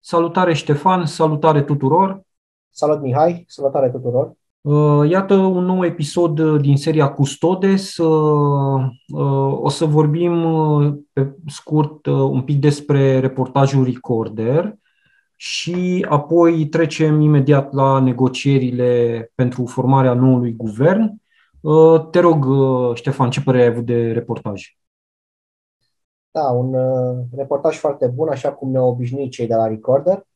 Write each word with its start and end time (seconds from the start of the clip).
Salutare 0.00 0.54
Ștefan, 0.54 1.06
salutare 1.06 1.62
tuturor! 1.62 2.20
Salut 2.70 3.00
Mihai, 3.00 3.44
salutare 3.48 3.90
tuturor! 3.90 4.32
Uh, 4.60 5.10
iată 5.10 5.34
un 5.34 5.64
nou 5.64 5.84
episod 5.84 6.38
uh, 6.38 6.60
din 6.60 6.76
seria 6.76 7.08
Custodes. 7.12 7.96
Uh, 7.96 8.82
o 9.60 9.68
să 9.68 9.84
vorbim 9.84 10.44
pe 11.12 11.36
scurt 11.46 12.06
un 12.06 12.42
pic 12.42 12.60
despre 12.60 13.20
reportajul 13.20 13.84
Recorder 13.84 14.78
și 15.42 16.06
apoi 16.08 16.66
trecem 16.66 17.20
imediat 17.20 17.72
la 17.72 17.98
negocierile 18.00 19.32
pentru 19.34 19.66
formarea 19.66 20.14
noului 20.14 20.52
guvern. 20.56 21.22
Te 22.10 22.20
rog, 22.20 22.46
Ștefan, 22.96 23.30
ce 23.30 23.42
părere 23.42 23.62
ai 23.62 23.70
avut 23.70 23.84
de 23.86 24.12
reportaj? 24.12 24.76
Da, 26.30 26.50
un 26.50 26.76
reportaj 27.36 27.76
foarte 27.76 28.06
bun, 28.06 28.28
așa 28.28 28.52
cum 28.52 28.70
ne-au 28.70 28.88
obișnuit 28.88 29.30
cei 29.30 29.46
de 29.46 29.54
la 29.54 29.66
Recorder. 29.66 30.26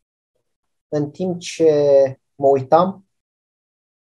În 0.88 1.10
timp 1.10 1.38
ce 1.38 1.70
mă 2.34 2.46
uitam, 2.46 3.06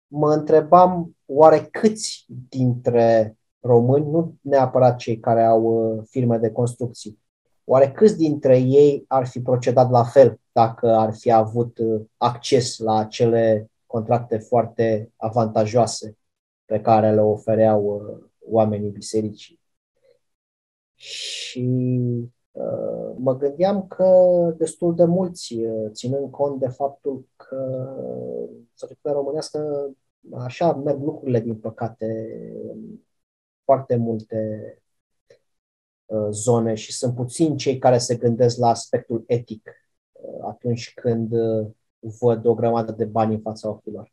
mă 0.07 0.33
întrebam 0.33 1.15
oare 1.25 1.67
câți 1.71 2.25
dintre 2.49 3.37
români, 3.59 4.09
nu 4.11 4.35
neapărat 4.41 4.97
cei 4.97 5.19
care 5.19 5.43
au 5.45 5.61
uh, 5.63 6.03
firme 6.09 6.37
de 6.37 6.51
construcții, 6.51 7.19
oare 7.69 7.91
câți 7.91 8.17
dintre 8.17 8.57
ei 8.57 9.05
ar 9.07 9.27
fi 9.27 9.41
procedat 9.41 9.89
la 9.89 10.03
fel 10.03 10.39
dacă 10.51 10.95
ar 10.95 11.13
fi 11.13 11.31
avut 11.31 11.77
uh, 11.77 12.01
acces 12.17 12.77
la 12.77 12.97
acele 12.97 13.71
contracte 13.85 14.37
foarte 14.37 15.11
avantajoase 15.15 16.17
pe 16.65 16.81
care 16.81 17.13
le 17.13 17.21
ofereau 17.21 17.83
uh, 17.83 18.25
oamenii 18.49 18.89
bisericii. 18.89 19.59
Și 20.95 21.69
uh, 22.51 23.15
mă 23.17 23.37
gândeam 23.37 23.87
că 23.87 24.09
destul 24.57 24.95
de 24.95 25.03
mulți, 25.03 25.55
ținând 25.91 26.31
cont 26.31 26.59
de 26.59 26.67
faptul 26.67 27.27
că 27.35 27.87
societatea 28.73 29.19
românească 29.19 29.89
așa 30.33 30.73
merg 30.73 31.03
lucrurile, 31.03 31.39
din 31.39 31.55
păcate, 31.55 32.05
în 32.71 32.79
foarte 33.63 33.95
multe 33.95 34.63
uh, 34.75 34.86
zone 36.29 36.73
și 36.73 36.93
sunt 36.93 37.15
puțini 37.15 37.57
cei 37.57 37.77
care 37.77 37.97
se 37.97 38.15
gândesc 38.15 38.57
la 38.57 38.67
aspectul 38.67 39.23
etic 39.27 39.69
uh, 40.11 40.47
atunci 40.47 40.93
când 40.95 41.31
uh, 41.31 41.67
văd 42.19 42.45
o 42.45 42.53
grămadă 42.53 42.91
de 42.91 43.05
bani 43.05 43.33
în 43.33 43.39
fața 43.39 43.69
ochilor. 43.69 44.11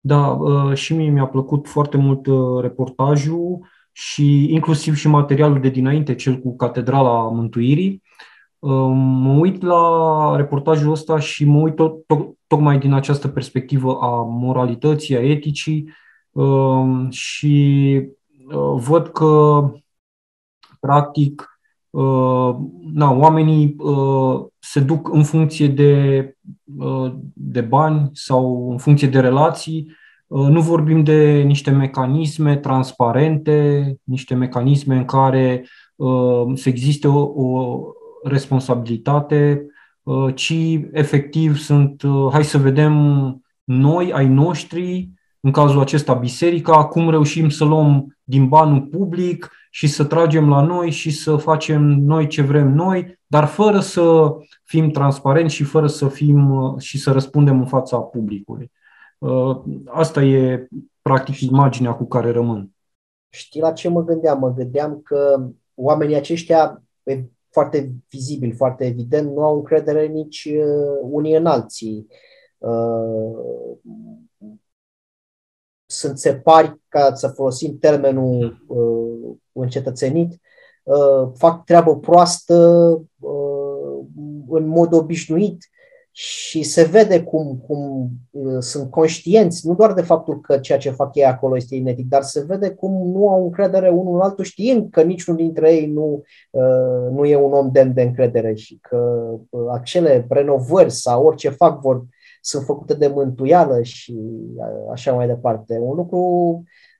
Da, 0.00 0.38
și 0.74 0.94
mie 0.94 1.10
mi-a 1.10 1.26
plăcut 1.26 1.68
foarte 1.68 1.96
mult 1.96 2.26
reportajul 2.60 3.66
și 3.92 4.52
inclusiv 4.52 4.94
și 4.94 5.08
materialul 5.08 5.60
de 5.60 5.68
dinainte, 5.68 6.14
cel 6.14 6.38
cu 6.38 6.56
Catedrala 6.56 7.28
Mântuirii. 7.28 8.02
Mă 8.58 9.38
uit 9.40 9.62
la 9.62 10.36
reportajul 10.36 10.90
ăsta 10.90 11.18
și 11.18 11.44
mă 11.44 11.60
uit 11.60 11.74
tot, 11.74 12.06
tot, 12.06 12.36
tocmai 12.46 12.78
din 12.78 12.92
această 12.92 13.28
perspectivă 13.28 13.98
a 14.00 14.22
moralității, 14.22 15.16
a 15.16 15.30
eticii 15.30 15.88
um, 16.30 17.10
și 17.10 18.00
uh, 18.48 18.74
văd 18.76 19.08
că, 19.08 19.62
practic, 20.86 21.60
uh, 21.90 22.56
na, 22.92 23.10
oamenii 23.10 23.74
uh, 23.78 24.44
se 24.58 24.80
duc 24.80 25.12
în 25.12 25.22
funcție 25.24 25.68
de, 25.68 26.36
de 27.34 27.60
bani 27.60 28.10
sau 28.12 28.70
în 28.70 28.78
funcție 28.78 29.08
de 29.08 29.20
relații. 29.20 29.92
Nu 30.26 30.60
vorbim 30.60 31.04
de 31.04 31.42
niște 31.46 31.70
mecanisme 31.70 32.56
transparente, 32.56 33.86
niște 34.02 34.34
mecanisme 34.34 34.96
în 34.96 35.04
care 35.04 35.66
să 36.54 36.68
existe 36.68 37.08
o, 37.08 37.20
o 37.20 37.82
responsabilitate, 38.22 39.66
uh, 40.02 40.34
ci 40.34 40.54
efectiv 40.92 41.56
sunt, 41.56 42.02
uh, 42.02 42.28
hai 42.32 42.44
să 42.44 42.58
vedem 42.58 42.94
noi, 43.64 44.12
ai 44.12 44.28
noștri, 44.28 45.10
în 45.40 45.50
cazul 45.50 45.80
acesta 45.80 46.14
biserica, 46.14 46.84
cum 46.84 47.10
reușim 47.10 47.48
să 47.48 47.64
luăm 47.64 48.18
din 48.32 48.48
banul 48.48 48.80
public 48.80 49.50
și 49.70 49.86
să 49.86 50.04
tragem 50.04 50.48
la 50.48 50.60
noi 50.60 50.90
și 50.90 51.10
să 51.10 51.36
facem 51.36 51.82
noi 51.82 52.26
ce 52.26 52.42
vrem 52.42 52.68
noi, 52.68 53.20
dar 53.26 53.44
fără 53.44 53.80
să 53.80 54.34
fim 54.64 54.90
transparenți 54.90 55.54
și 55.54 55.64
fără 55.64 55.86
să 55.86 56.08
fim 56.08 56.50
uh, 56.50 56.78
și 56.78 56.98
să 56.98 57.12
răspundem 57.12 57.58
în 57.58 57.66
fața 57.66 57.98
publicului. 57.98 58.70
Asta 59.86 60.22
e 60.22 60.68
practic 61.02 61.40
imaginea 61.40 61.92
cu 61.92 62.04
care 62.04 62.30
rămân. 62.30 62.70
Știi 63.28 63.60
la 63.60 63.72
ce 63.72 63.88
mă 63.88 64.04
gândeam? 64.04 64.38
Mă 64.38 64.52
gândeam 64.54 65.00
că 65.04 65.46
oamenii 65.74 66.16
aceștia 66.16 66.82
foarte 67.50 67.92
vizibil, 68.10 68.54
foarte 68.54 68.84
evident, 68.86 69.30
nu 69.34 69.42
au 69.42 69.56
încredere 69.56 70.06
nici 70.06 70.44
uh, 70.44 70.98
unii 71.02 71.36
în 71.36 71.46
alții. 71.46 72.06
Uh, 75.92 75.98
sunt 75.98 76.18
separi, 76.18 76.80
ca 76.88 77.14
să 77.14 77.28
folosim 77.28 77.78
termenul 77.78 78.64
uh, 78.66 79.36
încetățenit, 79.52 80.40
fac 81.34 81.64
treabă 81.64 81.98
proastă 81.98 82.54
în 84.48 84.66
mod 84.66 84.92
obișnuit 84.92 85.72
și 86.14 86.62
se 86.62 86.82
vede 86.82 87.22
cum, 87.22 87.62
cum 87.66 88.10
uh, 88.30 88.56
sunt 88.58 88.90
conștienți, 88.90 89.66
nu 89.66 89.74
doar 89.74 89.92
de 89.92 90.02
faptul 90.02 90.40
că 90.40 90.58
ceea 90.58 90.78
ce 90.78 90.90
fac 90.90 91.14
ei 91.14 91.24
acolo 91.24 91.56
este 91.56 91.74
inetic, 91.74 92.08
dar 92.08 92.22
se 92.22 92.44
vede 92.46 92.70
cum 92.70 93.10
nu 93.12 93.28
au 93.28 93.44
încredere 93.44 93.88
unul 93.88 94.14
în 94.14 94.20
altul 94.20 94.44
știind 94.44 94.90
că 94.90 95.02
niciunul 95.02 95.40
dintre 95.40 95.72
ei 95.72 95.86
nu, 95.86 96.22
uh, 96.50 97.10
nu 97.10 97.24
e 97.24 97.36
un 97.36 97.52
om 97.52 97.70
demn 97.72 97.94
de 97.94 98.02
încredere 98.02 98.54
și 98.54 98.78
că 98.80 99.30
uh, 99.50 99.60
acele 99.72 100.26
renovări 100.28 100.90
sau 100.90 101.24
orice 101.24 101.48
fac 101.48 101.80
vor, 101.80 102.04
sunt 102.44 102.64
făcute 102.64 102.94
de 102.94 103.06
mântuială 103.06 103.82
și 103.82 104.16
uh, 104.56 104.90
așa 104.92 105.12
mai 105.12 105.26
departe. 105.26 105.78
Un 105.78 105.96
lucru 105.96 106.18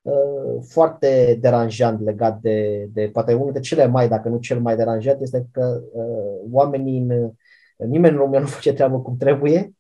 uh, 0.03 0.63
foarte 0.69 1.39
deranjant 1.41 2.05
legat 2.05 2.41
de, 2.41 2.89
de, 2.93 3.11
poate 3.13 3.35
unul 3.35 3.53
de 3.53 3.61
cele 3.61 3.87
mai, 3.87 4.09
dacă 4.09 4.29
nu 4.29 4.39
cel 4.39 4.61
mai 4.61 4.77
deranjant, 4.77 5.21
este 5.21 5.49
că 5.53 5.83
uh, 5.93 6.49
oamenii 6.51 6.99
în 6.99 7.33
Nimeni 7.89 8.13
în 8.13 8.19
România 8.19 8.41
nu 8.41 8.47
face 8.47 8.73
treabă 8.73 9.01
cum 9.01 9.17
trebuie 9.17 9.75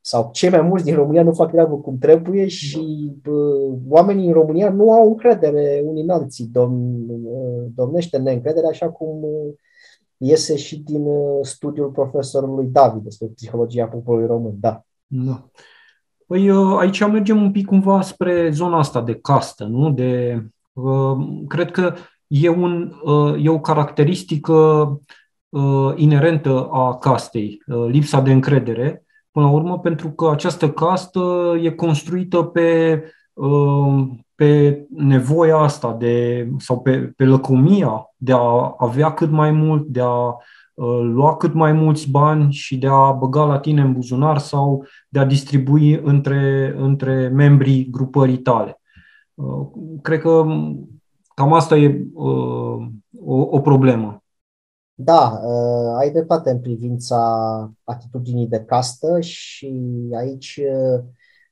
sau 0.00 0.30
cei 0.32 0.50
mai 0.50 0.60
mulți 0.60 0.84
din 0.84 0.94
România 0.94 1.22
nu 1.22 1.32
fac 1.32 1.50
treabă 1.50 1.76
cum 1.76 1.98
trebuie 1.98 2.46
și 2.46 3.12
bă, 3.22 3.68
oamenii 3.88 4.26
în 4.26 4.32
România 4.32 4.70
nu 4.70 4.92
au 4.92 5.08
încredere 5.08 5.82
unii 5.84 6.02
în 6.02 6.10
alții. 6.10 6.46
Dom, 6.46 6.96
domnește 7.74 8.18
neîncredere, 8.18 8.66
așa 8.66 8.90
cum 8.90 9.24
iese 10.16 10.56
și 10.56 10.82
din 10.82 11.06
studiul 11.42 11.90
profesorului 11.90 12.66
David 12.66 13.02
despre 13.02 13.26
psihologia 13.26 13.86
poporului 13.86 14.26
român. 14.26 14.56
Da. 14.60 14.86
Da. 15.08 15.44
Păi 16.26 16.50
aici 16.78 17.06
mergem 17.06 17.42
un 17.42 17.52
pic 17.52 17.66
cumva 17.66 18.00
spre 18.00 18.50
zona 18.50 18.78
asta 18.78 19.02
de 19.02 19.14
castă, 19.14 19.64
nu? 19.64 19.90
De, 19.90 20.42
cred 21.48 21.70
că 21.70 21.94
e, 22.26 22.48
un, 22.48 22.92
e 23.40 23.48
o 23.48 23.60
caracteristică 23.60 24.52
uh, 25.48 25.92
inerentă 25.94 26.68
a 26.72 26.98
castei, 26.98 27.62
uh, 27.66 27.86
lipsa 27.90 28.20
de 28.20 28.32
încredere, 28.32 29.04
până 29.30 29.46
la 29.46 29.52
urmă, 29.52 29.78
pentru 29.78 30.10
că 30.10 30.30
această 30.30 30.70
castă 30.70 31.54
e 31.62 31.70
construită 31.70 32.42
pe, 32.42 33.02
uh, 33.32 34.06
pe 34.34 34.84
nevoia 34.88 35.56
asta 35.56 35.92
de, 35.92 36.48
sau 36.58 36.80
pe, 36.80 37.12
pe 37.16 37.24
lăcomia 37.24 38.12
de 38.16 38.32
a 38.32 38.74
avea 38.78 39.12
cât 39.12 39.30
mai 39.30 39.50
mult, 39.50 39.86
de 39.86 40.00
a 40.00 40.26
uh, 40.26 40.36
lua 41.02 41.36
cât 41.36 41.54
mai 41.54 41.72
mulți 41.72 42.10
bani 42.10 42.52
și 42.52 42.78
de 42.78 42.86
a 42.90 43.12
băga 43.12 43.44
la 43.44 43.58
tine 43.58 43.80
în 43.80 43.92
buzunar 43.92 44.38
sau 44.38 44.84
de 45.08 45.18
a 45.18 45.24
distribui 45.24 46.00
între, 46.02 46.74
între 46.76 47.28
membrii 47.28 47.90
grupării 47.90 48.38
tale. 48.38 48.80
Uh, 49.34 49.66
cred 50.02 50.20
că 50.20 50.44
cam 51.34 51.52
asta 51.52 51.76
e 51.76 52.06
uh, 52.14 52.86
o, 53.24 53.34
o 53.50 53.60
problemă. 53.60 54.22
Da, 54.94 55.40
uh, 55.44 55.98
ai 55.98 56.10
dreptate 56.10 56.50
în 56.50 56.60
privința 56.60 57.20
atitudinii 57.84 58.46
de 58.46 58.64
castă 58.64 59.20
și 59.20 59.82
aici 60.16 60.60
uh, 60.62 61.04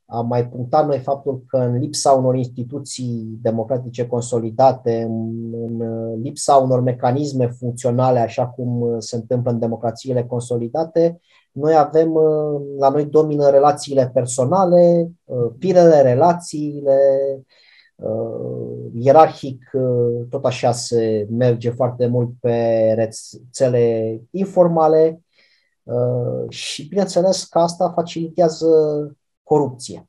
am 0.07 0.27
mai 0.27 0.49
punctat 0.49 0.87
noi 0.87 0.99
faptul 0.99 1.45
că 1.47 1.57
în 1.57 1.79
lipsa 1.79 2.13
unor 2.13 2.35
instituții 2.37 3.39
democratice 3.43 4.07
consolidate, 4.07 5.03
în 5.03 6.21
lipsa 6.23 6.55
unor 6.55 6.81
mecanisme 6.81 7.47
funcționale, 7.47 8.19
așa 8.19 8.47
cum 8.47 8.97
se 8.99 9.17
întâmplă 9.17 9.51
în 9.51 9.59
democrațiile 9.59 10.25
consolidate, 10.25 11.21
noi 11.53 11.77
avem, 11.77 12.15
uh, 12.15 12.61
la 12.79 12.89
noi 12.89 13.05
domină 13.05 13.51
relațiile 13.51 14.11
personale, 14.15 15.11
pirele, 15.59 16.03
relațiile, 16.03 16.99
Uh, 17.97 18.91
ierarhic, 18.93 19.71
uh, 19.73 20.27
tot 20.31 20.45
așa 20.45 20.73
se 20.73 21.27
merge 21.31 21.71
foarte 21.71 22.07
mult 22.07 22.31
pe 22.41 22.93
rețele 22.95 24.21
informale. 24.31 25.21
Uh, 25.83 26.49
și, 26.49 26.89
bineînțeles, 26.89 27.45
că 27.45 27.59
asta 27.59 27.93
facilitează 27.95 28.67
corupția. 29.47 30.09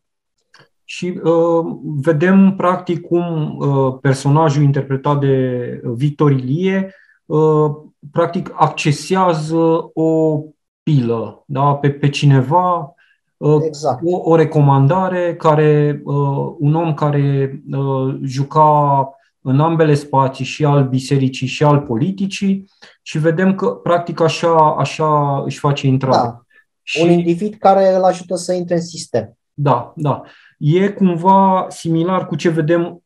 și 0.83 1.19
uh, 1.23 1.65
vedem 1.83 2.55
practic 2.55 3.01
cum 3.01 3.55
uh, 3.57 3.97
personajul 4.01 4.63
interpretat 4.63 5.19
de 5.19 5.81
Victor 5.83 6.31
Ilie 6.31 6.93
uh, 7.25 7.71
practic 8.11 8.53
accesează 8.55 9.89
o 9.93 10.39
pilă 10.83 11.43
da? 11.45 11.75
pe, 11.75 11.91
pe 11.91 12.09
cineva, 12.09 12.93
uh, 13.37 13.57
exact. 13.61 14.01
o, 14.05 14.31
o 14.31 14.35
recomandare 14.35 15.35
care 15.35 16.01
uh, 16.03 16.55
un 16.59 16.75
om 16.75 16.93
care 16.93 17.61
uh, 17.71 18.17
juca 18.23 19.09
în 19.41 19.59
ambele 19.59 19.93
spații, 19.93 20.45
și 20.45 20.65
al 20.65 20.87
bisericii 20.87 21.47
și 21.47 21.63
al 21.63 21.79
politicii, 21.79 22.65
și 23.01 23.17
vedem 23.17 23.55
că 23.55 23.67
practic 23.67 24.19
așa, 24.21 24.75
așa 24.77 25.41
își 25.45 25.59
face 25.59 25.87
intrarea. 25.87 26.23
Da. 26.23 26.41
Și, 26.87 27.01
un 27.01 27.09
individ 27.09 27.55
care 27.59 27.95
îl 27.95 28.03
ajută 28.03 28.35
să 28.35 28.53
intre 28.53 28.75
în 28.75 28.81
sistem. 28.81 29.37
Da, 29.53 29.93
da. 29.95 30.21
E 30.57 30.89
cumva 30.89 31.65
similar 31.69 32.27
cu 32.27 32.35
ce 32.35 32.49
vedem 32.49 33.03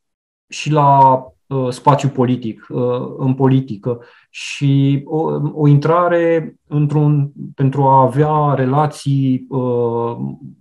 și 0.48 0.72
la 0.72 1.24
uh, 1.48 1.70
spațiu 1.70 2.10
politic, 2.10 2.68
uh, 2.70 3.14
în 3.18 3.34
politică. 3.34 4.00
Și 4.30 5.02
o, 5.06 5.40
o 5.54 5.68
intrare 5.68 6.56
într-un, 6.68 7.32
pentru 7.56 7.84
a 7.84 8.02
avea 8.02 8.54
relații 8.54 9.46
uh, 9.50 10.16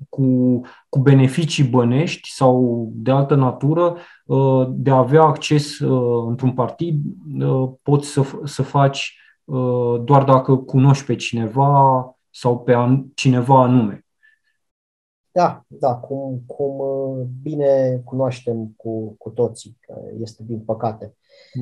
cu, 0.09 0.61
cu 0.89 0.99
beneficii 0.99 1.65
bănești 1.65 2.31
sau 2.31 2.89
de 2.95 3.11
altă 3.11 3.35
natură, 3.35 3.97
uh, 4.25 4.69
de 4.71 4.91
a 4.91 4.97
avea 4.97 5.23
acces 5.23 5.79
uh, 5.79 6.25
într-un 6.29 6.53
partid, 6.53 7.03
uh, 7.41 7.71
poți 7.83 8.09
să, 8.09 8.25
să 8.45 8.63
faci 8.63 9.19
uh, 9.45 10.01
doar 10.05 10.25
dacă 10.25 10.57
cunoști 10.57 11.05
pe 11.05 11.15
cineva 11.15 12.05
sau 12.31 12.59
pe 12.59 12.75
an, 12.75 13.05
cineva 13.15 13.63
anume. 13.63 14.05
Da, 15.33 15.65
da, 15.67 15.95
cum, 15.95 16.43
cum 16.47 16.79
uh, 16.79 17.27
bine 17.43 18.03
cunoaștem 18.05 18.73
cu, 18.77 19.15
cu 19.19 19.31
toții, 19.31 19.79
că 19.81 19.95
este 20.21 20.43
din 20.43 20.61
păcate. 20.61 21.15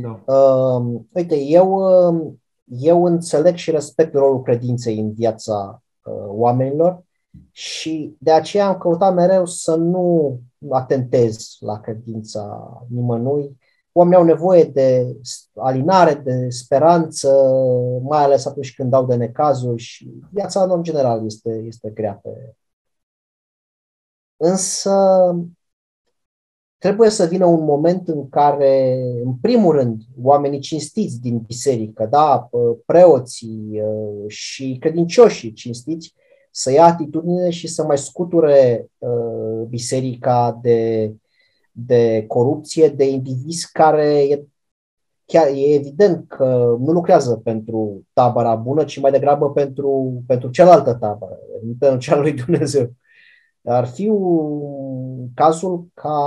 Da. 0.03 0.35
Uh, 0.35 1.01
uite, 1.13 1.41
eu, 1.41 1.73
uh, 1.73 2.33
eu 2.65 3.05
înțeleg 3.05 3.55
și 3.55 3.71
respect 3.71 4.15
rolul 4.15 4.43
credinței 4.43 4.99
în 4.99 5.13
viața 5.13 5.83
uh, 6.03 6.13
oamenilor 6.27 7.03
și 7.51 8.17
de 8.19 8.33
aceea 8.33 8.67
am 8.67 8.79
căutat 8.79 9.15
mereu 9.15 9.47
să 9.47 9.75
nu 9.75 10.41
atentez 10.71 11.57
la 11.61 11.81
credința 11.81 12.73
nimănui. 12.89 13.59
Oamenii 13.99 14.19
au 14.19 14.25
nevoie 14.25 14.65
de 14.65 15.17
alinare, 15.55 16.15
de 16.15 16.49
speranță, 16.49 17.29
mai 18.03 18.23
ales 18.23 18.47
atunci 18.47 18.75
când 18.75 18.91
dau 18.91 19.07
de 19.07 19.15
necazuri 19.15 19.83
și 19.83 20.11
viața 20.31 20.63
în 20.63 20.83
general 20.83 21.25
este, 21.25 21.63
este 21.67 21.91
grea 21.91 22.21
pe, 22.23 22.55
Însă 24.37 24.95
trebuie 26.79 27.11
să 27.11 27.25
vină 27.27 27.45
un 27.45 27.65
moment 27.65 28.09
în 28.09 28.29
care, 28.29 28.95
în 29.25 29.35
primul 29.41 29.75
rând, 29.75 30.03
oamenii 30.23 30.59
cinstiți 30.59 31.21
din 31.21 31.39
biserică, 31.39 32.07
da, 32.07 32.49
preoții 32.87 33.81
ă, 33.85 34.29
și 34.29 34.77
credincioșii 34.81 35.53
cinstiți, 35.53 36.15
să 36.51 36.73
ia 36.73 36.85
atitudine 36.85 37.51
și 37.51 37.67
să 37.67 37.85
mai 37.85 37.99
scuture 37.99 38.91
ă, 39.03 39.09
biserica 39.69 40.59
de, 40.63 41.13
de 41.87 42.25
corupție, 42.27 42.89
de 42.89 43.11
indivizi 43.11 43.73
care 43.73 44.23
e, 44.23 44.45
chiar 45.25 45.47
e 45.47 45.75
evident 45.75 46.25
că 46.29 46.77
nu 46.79 46.93
lucrează 46.93 47.41
pentru 47.45 48.03
tabăra 48.13 48.55
bună, 48.55 48.85
ci 48.85 49.01
mai 49.01 49.11
degrabă 49.11 49.51
pentru, 49.51 50.23
pentru 50.27 50.51
cealaltă 50.51 50.95
tabără, 50.95 51.39
pentru 51.79 51.99
cea 51.99 52.17
lui 52.17 52.33
Dumnezeu. 52.33 52.93
Ar 53.65 53.87
fi 53.87 54.09
un 54.09 55.29
cazul 55.35 55.87
ca, 55.95 56.19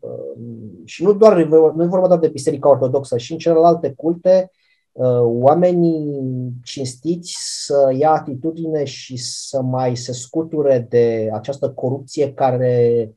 um, 0.00 0.84
și 0.84 1.04
nu 1.04 1.12
doar, 1.12 1.44
nu 1.74 1.82
e 1.82 1.86
vorba 1.86 2.06
doar 2.06 2.18
de 2.18 2.28
Biserica 2.28 2.68
Ortodoxă, 2.68 3.16
și 3.16 3.32
în 3.32 3.38
celelalte 3.38 3.92
culte, 3.96 4.50
uh, 4.92 5.20
oamenii 5.22 6.52
cinstiți 6.62 7.36
să 7.64 7.94
ia 7.98 8.10
atitudine 8.10 8.84
și 8.84 9.16
să 9.16 9.62
mai 9.62 9.96
se 9.96 10.12
scuture 10.12 10.86
de 10.88 11.30
această 11.32 11.70
corupție 11.70 12.32
care 12.32 13.06
uh, 13.08 13.14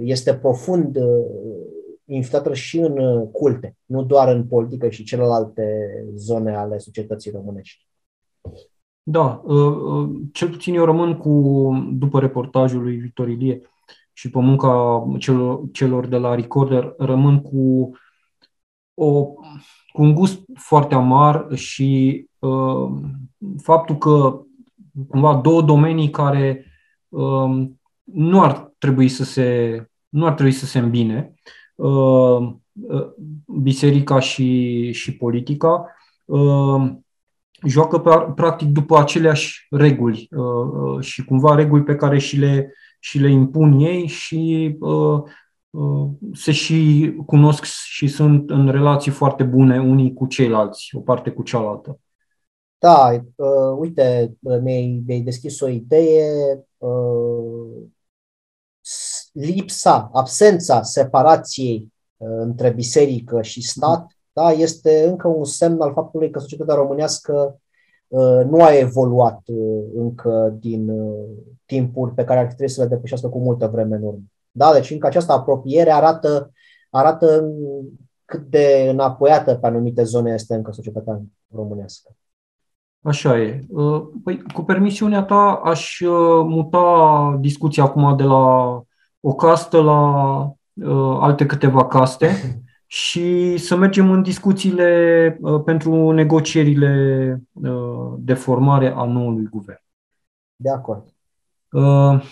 este 0.00 0.34
profund 0.34 0.96
uh, 0.96 1.04
infiltrată 2.04 2.54
și 2.54 2.78
în 2.78 3.26
culte, 3.30 3.76
nu 3.84 4.02
doar 4.02 4.28
în 4.28 4.46
politică 4.46 4.88
și 4.88 5.04
celelalte 5.04 5.64
zone 6.14 6.56
ale 6.56 6.78
societății 6.78 7.30
românești. 7.30 7.86
Da, 9.02 9.42
uh, 9.44 9.76
uh, 9.76 10.10
cel 10.32 10.48
puțin 10.48 10.74
eu 10.74 10.84
rămân 10.84 11.16
cu, 11.16 11.70
după 11.92 12.20
reportajul 12.20 12.82
lui 12.82 12.96
Victor 12.96 13.28
Ilie 13.28 13.60
și 14.12 14.30
pe 14.30 14.38
munca 14.38 15.04
celor, 15.18 15.60
celor 15.72 16.06
de 16.06 16.16
la 16.16 16.34
Recorder, 16.34 16.94
rămân 16.98 17.42
cu, 17.42 17.90
o, 18.94 19.24
cu 19.92 20.02
un 20.02 20.14
gust 20.14 20.40
foarte 20.54 20.94
amar 20.94 21.46
și 21.54 22.24
uh, 22.38 22.90
faptul 23.62 23.96
că 23.96 24.40
cumva 25.08 25.36
două 25.36 25.62
domenii 25.62 26.10
care 26.10 26.64
uh, 27.08 27.68
nu 28.12 28.42
ar 28.42 28.72
trebui 28.78 29.08
să 29.08 29.24
se 29.24 29.82
nu 30.08 30.26
ar 30.26 30.34
trebui 30.34 30.52
să 30.52 30.66
se 30.66 30.78
îmbine, 30.78 31.34
uh, 31.74 32.52
uh, 32.88 33.10
biserica 33.46 34.18
și, 34.18 34.92
și 34.92 35.16
politica, 35.16 35.86
uh, 36.24 36.92
joacă 37.66 37.98
practic 38.34 38.68
după 38.68 38.98
aceleași 38.98 39.66
reguli 39.70 40.28
uh, 40.30 40.94
uh, 40.96 41.00
și 41.04 41.24
cumva 41.24 41.54
reguli 41.54 41.82
pe 41.82 41.96
care 41.96 42.18
și 42.18 42.36
le, 42.36 42.72
și 42.98 43.18
le 43.18 43.30
impun 43.30 43.72
ei 43.78 44.06
și 44.06 44.76
uh, 44.80 45.22
se 46.32 46.52
și 46.52 47.12
cunosc 47.26 47.64
și 47.64 48.08
sunt 48.08 48.50
în 48.50 48.70
relații 48.70 49.10
foarte 49.10 49.42
bune 49.42 49.80
unii 49.80 50.12
cu 50.12 50.26
ceilalți, 50.26 50.90
o 50.96 51.00
parte 51.00 51.30
cu 51.30 51.42
cealaltă. 51.42 52.00
Da, 52.78 53.10
uh, 53.34 53.76
uite, 53.78 54.36
mi-ai, 54.62 55.02
mi-ai 55.06 55.20
deschis 55.20 55.60
o 55.60 55.68
idee. 55.68 56.64
Uh, 59.38 59.44
lipsa, 59.44 60.10
absența 60.12 60.82
separației 60.82 61.92
uh, 62.16 62.28
între 62.40 62.70
biserică 62.70 63.42
și 63.42 63.62
stat 63.62 64.18
da, 64.38 64.50
este 64.50 65.04
încă 65.08 65.28
un 65.28 65.44
semn 65.44 65.80
al 65.80 65.92
faptului 65.92 66.30
că 66.30 66.38
societatea 66.38 66.74
românească 66.74 67.60
uh, 68.08 68.40
nu 68.50 68.62
a 68.62 68.72
evoluat 68.72 69.40
uh, 69.46 69.84
încă 69.94 70.56
din 70.60 70.88
uh, 70.88 71.24
timpuri 71.66 72.14
pe 72.14 72.24
care 72.24 72.38
ar 72.40 72.46
trebui 72.46 72.68
să 72.68 72.82
le 72.82 72.88
depășească 72.88 73.28
cu 73.28 73.38
multă 73.38 73.66
vreme 73.66 73.96
în 73.96 74.02
urmă. 74.02 74.22
Da, 74.50 74.72
deci 74.72 74.90
încă 74.90 75.06
această 75.06 75.32
apropiere 75.32 75.90
arată, 75.90 76.52
arată 76.90 77.48
cât 78.24 78.50
de 78.50 78.88
înapoiată 78.90 79.54
pe 79.54 79.66
anumite 79.66 80.02
zone 80.02 80.32
este 80.32 80.54
încă 80.54 80.72
societatea 80.72 81.20
românească. 81.54 82.10
Așa 83.02 83.40
e. 83.40 83.66
Păi, 84.24 84.42
cu 84.54 84.62
permisiunea 84.62 85.22
ta, 85.22 85.60
aș 85.64 86.00
muta 86.44 87.36
discuția 87.40 87.82
acum 87.82 88.16
de 88.16 88.22
la 88.22 88.82
o 89.20 89.34
castă 89.34 89.80
la 89.80 90.52
alte 91.20 91.46
câteva 91.46 91.86
caste. 91.86 92.30
și 92.90 93.56
să 93.56 93.76
mergem 93.76 94.10
în 94.10 94.22
discuțiile 94.22 95.38
uh, 95.40 95.62
pentru 95.64 96.10
negocierile 96.10 97.42
uh, 97.52 98.14
de 98.18 98.34
formare 98.34 98.92
a 98.96 99.04
noului 99.04 99.46
guvern. 99.50 99.82
De 100.56 100.70
acord. 100.70 101.04
Uh, 101.70 102.22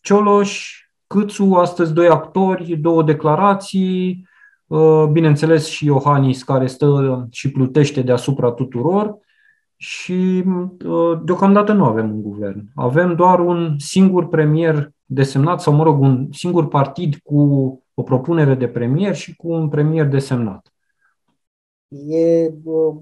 Cioloș, 0.00 0.80
Câțu, 1.06 1.54
astăzi 1.54 1.92
doi 1.92 2.08
actori, 2.08 2.76
două 2.76 3.02
declarații, 3.02 4.30
bineînțeles 5.12 5.66
și 5.66 5.84
Iohannis 5.84 6.42
care 6.42 6.66
stă 6.66 7.26
și 7.30 7.50
plutește 7.50 8.02
deasupra 8.02 8.50
tuturor 8.50 9.18
și 9.76 10.44
deocamdată 11.24 11.72
nu 11.72 11.84
avem 11.84 12.10
un 12.10 12.22
guvern. 12.22 12.64
Avem 12.74 13.14
doar 13.14 13.40
un 13.40 13.74
singur 13.78 14.28
premier 14.28 14.92
desemnat 15.12 15.60
sau, 15.60 15.72
mă 15.72 15.82
rog, 15.82 16.00
un 16.00 16.28
singur 16.32 16.68
partid 16.68 17.16
cu 17.16 17.38
o 17.94 18.02
propunere 18.02 18.54
de 18.54 18.68
premier 18.68 19.14
și 19.14 19.36
cu 19.36 19.52
un 19.52 19.68
premier 19.68 20.06
desemnat. 20.06 20.72
E 22.08 22.50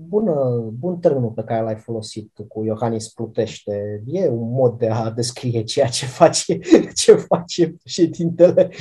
bună, 0.09 0.35
bun 0.79 0.99
termenul 0.99 1.31
pe 1.31 1.43
care 1.43 1.63
l-ai 1.63 1.77
folosit 1.77 2.33
cu 2.49 2.65
Iohannis 2.65 3.09
Plutește. 3.09 4.03
E 4.07 4.29
un 4.29 4.51
mod 4.51 4.79
de 4.79 4.89
a 4.89 5.11
descrie 5.11 5.63
ceea 5.63 5.87
ce 5.87 6.07
face, 6.07 6.59
ce 7.03 7.13
face 7.13 7.75
președintele. 7.83 8.71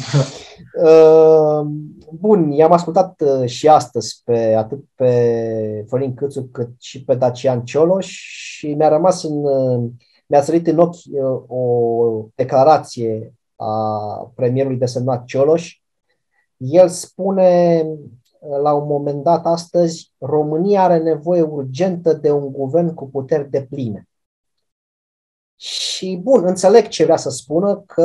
Uh, 0.84 1.68
bun, 2.12 2.52
i-am 2.52 2.72
ascultat 2.72 3.22
uh, 3.22 3.50
și 3.50 3.68
astăzi 3.68 4.22
pe 4.26 4.54
atât 4.54 4.84
pe 4.96 5.86
Florin 5.88 6.14
Câțu 6.14 6.50
cât 6.52 6.70
și 6.80 7.04
pe 7.04 7.16
Dacian 7.16 7.64
Cioloș 7.64 8.08
și 8.08 8.74
mi-a 8.74 8.90
rămas 8.90 9.24
în, 9.24 9.44
uh, 9.44 9.90
mi-a 10.30 10.42
sărit 10.42 10.68
în 10.68 10.80
ochi 10.80 10.98
o 11.48 12.26
declarație 12.36 13.34
a 13.56 14.32
premierului 14.36 14.78
desemnat 14.78 15.26
Cioloș 15.26 15.82
el 16.58 16.88
spune 16.88 17.86
la 18.62 18.74
un 18.74 18.88
moment 18.88 19.24
dat 19.24 19.46
astăzi, 19.46 20.14
România 20.18 20.84
are 20.84 20.98
nevoie 20.98 21.42
urgentă 21.42 22.14
de 22.14 22.32
un 22.32 22.52
guvern 22.52 22.94
cu 22.94 23.10
puteri 23.10 23.50
de 23.50 23.68
pline. 23.70 24.08
Și 25.56 25.90
Și 26.00 26.20
bun, 26.24 26.44
înțeleg 26.46 26.88
ce 26.88 27.04
vrea 27.04 27.18
să 27.18 27.30
spună, 27.30 27.84
că 27.86 28.02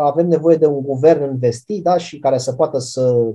avem 0.00 0.26
nevoie 0.26 0.56
de 0.56 0.66
un 0.66 0.82
guvern 0.82 1.30
investit 1.30 1.82
da, 1.82 1.96
și 1.96 2.18
care 2.18 2.38
să 2.38 2.52
poată 2.52 2.78
să 2.78 3.32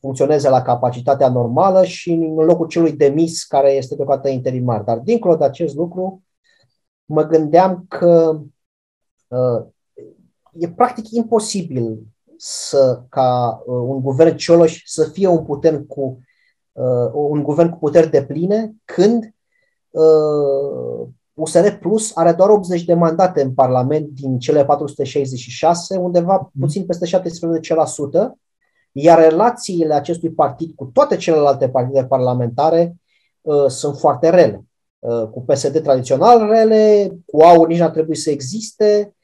funcționeze 0.00 0.48
la 0.48 0.62
capacitatea 0.62 1.28
normală 1.28 1.84
și 1.84 2.12
în 2.12 2.34
locul 2.34 2.66
celui 2.66 2.92
demis 2.92 3.44
care 3.44 3.70
este 3.70 3.94
deocamdată 3.94 4.28
interimar. 4.28 4.82
Dar 4.82 4.98
dincolo 4.98 5.36
de 5.36 5.44
acest 5.44 5.74
lucru, 5.74 6.22
mă 7.04 7.26
gândeam 7.26 7.84
că 7.88 8.40
uh, 9.28 9.66
e 10.52 10.68
practic 10.68 11.10
imposibil 11.10 11.98
să, 12.36 13.02
ca 13.08 13.62
uh, 13.66 13.74
un 13.74 14.00
guvern 14.00 14.36
Cioloș 14.36 14.82
să 14.84 15.04
fie 15.04 15.26
un, 15.26 15.44
puter 15.44 15.84
cu, 15.86 16.18
uh, 16.72 17.10
un 17.12 17.42
guvern 17.42 17.70
cu 17.70 17.78
puteri 17.78 18.10
de 18.10 18.24
pline 18.24 18.74
când 18.84 19.34
uh, 19.90 21.08
USR 21.34 21.68
Plus 21.68 22.16
are 22.16 22.32
doar 22.32 22.48
80 22.48 22.84
de 22.84 22.94
mandate 22.94 23.42
în 23.42 23.54
Parlament 23.54 24.08
din 24.08 24.38
cele 24.38 24.64
466, 24.64 25.96
undeva 25.96 26.34
mhm. 26.34 26.60
puțin 26.60 26.86
peste 26.86 27.18
17%, 27.18 27.20
iar 28.92 29.18
relațiile 29.18 29.94
acestui 29.94 30.30
partid 30.30 30.74
cu 30.74 30.84
toate 30.84 31.16
celelalte 31.16 31.68
partide 31.68 32.04
parlamentare 32.04 32.96
uh, 33.40 33.66
sunt 33.66 33.96
foarte 33.96 34.30
rele. 34.30 34.64
Uh, 35.04 35.28
cu 35.28 35.40
PSD 35.40 35.82
tradițional 35.82 36.48
rele, 36.48 37.10
cu 37.26 37.40
AUR 37.40 37.66
nici 37.66 37.78
n-ar 37.78 37.90
trebui 37.90 38.16
să 38.16 38.30
existe, 38.30 39.14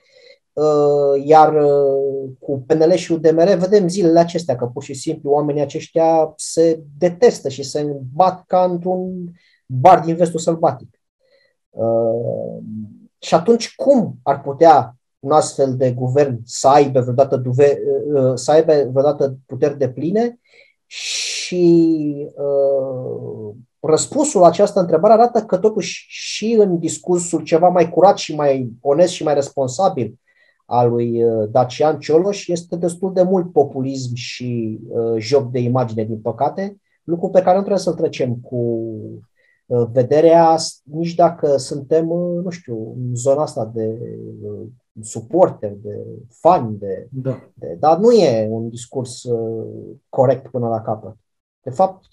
uh, 0.52 1.24
iar 1.24 1.54
uh, 1.54 2.30
cu 2.38 2.64
PNL 2.66 2.92
și 2.92 3.12
UDMR 3.12 3.54
vedem 3.54 3.88
zilele 3.88 4.18
acestea 4.18 4.56
că 4.56 4.66
pur 4.66 4.82
și 4.82 4.94
simplu 4.94 5.30
oamenii 5.30 5.62
aceștia 5.62 6.32
se 6.36 6.82
detestă 6.98 7.48
și 7.48 7.62
se 7.62 7.96
bat 8.14 8.44
ca 8.46 8.64
într-un 8.64 9.30
bar 9.66 10.00
din 10.00 10.16
vestul 10.16 10.40
sălbatic. 10.40 11.00
Uh, 11.70 12.58
și 13.18 13.34
atunci 13.34 13.74
cum 13.74 14.14
ar 14.22 14.40
putea 14.40 14.96
un 15.18 15.30
astfel 15.30 15.76
de 15.76 15.92
guvern 15.92 16.40
să 16.44 16.68
aibă 16.68 17.00
vreodată, 17.00 17.36
duve, 17.36 17.78
uh, 18.14 18.32
să 18.34 18.50
aibă 18.50 18.72
vreodată 18.72 19.36
puteri 19.46 19.78
de 19.78 19.88
pline 19.88 20.40
și 20.86 22.26
uh, 22.34 23.54
răspunsul 23.80 24.40
la 24.40 24.46
această 24.46 24.80
întrebare 24.80 25.12
arată 25.12 25.40
că 25.42 25.56
totuși 25.56 26.06
și 26.08 26.56
în 26.58 26.78
discursul 26.78 27.42
ceva 27.42 27.68
mai 27.68 27.90
curat 27.90 28.16
și 28.16 28.34
mai 28.34 28.72
onest 28.80 29.12
și 29.12 29.22
mai 29.22 29.34
responsabil 29.34 30.18
al 30.66 30.90
lui 30.90 31.24
uh, 31.24 31.48
Dacian 31.50 31.98
Cioloș 31.98 32.46
este 32.46 32.76
destul 32.76 33.12
de 33.12 33.22
mult 33.22 33.52
populism 33.52 34.14
și 34.14 34.78
uh, 34.88 35.14
joc 35.18 35.50
de 35.50 35.58
imagine, 35.58 36.04
din 36.04 36.20
păcate, 36.20 36.80
lucru 37.04 37.28
pe 37.28 37.42
care 37.42 37.54
nu 37.54 37.60
trebuie 37.60 37.82
să-l 37.82 37.94
trecem 37.94 38.34
cu 38.34 38.84
Uh, 39.70 39.88
vederea, 39.92 40.56
nici 40.82 41.14
dacă 41.14 41.56
suntem, 41.56 42.10
uh, 42.10 42.42
nu 42.44 42.50
știu, 42.50 42.94
în 42.96 43.14
zona 43.14 43.42
asta 43.42 43.70
de 43.74 43.98
uh, 44.42 44.66
suporter, 45.00 45.72
de 45.82 46.04
fani, 46.28 46.78
de, 46.78 47.08
da. 47.10 47.50
de, 47.54 47.76
dar 47.80 47.98
nu 47.98 48.10
e 48.10 48.48
un 48.50 48.68
discurs 48.68 49.22
corect 50.08 50.50
până 50.50 50.68
la 50.68 50.80
capăt. 50.80 51.16
De 51.62 51.70
fapt, 51.70 52.04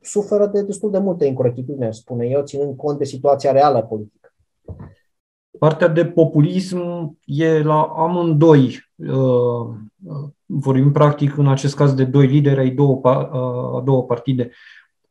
suferă 0.00 0.46
de 0.46 0.62
destul 0.62 0.90
de 0.90 0.98
multe 0.98 1.24
incorectitudine, 1.24 1.90
spune 1.90 2.26
eu, 2.26 2.42
ținând 2.42 2.76
cont 2.76 2.98
de 2.98 3.04
situația 3.04 3.52
reală 3.52 3.82
politică. 3.82 4.34
Partea 5.58 5.88
de 5.88 6.06
populism 6.06 7.16
e 7.24 7.62
la 7.62 7.82
amândoi. 7.82 8.90
Vorbim 10.46 10.92
practic 10.92 11.36
în 11.36 11.48
acest 11.48 11.74
caz 11.74 11.94
de 11.94 12.04
doi 12.04 12.26
lideri 12.26 12.60
ai 12.60 12.70
două, 12.70 13.00
a 13.02 13.80
două 13.84 14.02
partide. 14.02 14.50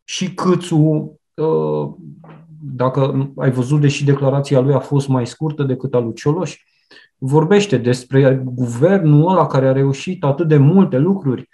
Și 0.04 0.34
Câțu 0.34 1.18
Uh, 1.42 1.94
dacă 2.76 3.32
ai 3.36 3.52
văzut, 3.52 3.82
deși 3.82 4.04
declarația 4.04 4.60
lui 4.60 4.74
a 4.74 4.80
fost 4.80 5.08
mai 5.08 5.28
scurtă 5.28 5.64
decât 5.64 5.94
a 5.94 6.00
lui 6.00 6.14
Cioloș, 6.14 6.58
vorbește 7.18 7.78
despre 7.78 8.42
guvernul 8.46 9.30
ăla 9.30 9.48
care 9.48 9.68
a 9.68 9.72
reușit 9.72 10.24
atât 10.24 10.48
de 10.48 10.58
multe 10.58 10.98
lucruri 10.98 11.50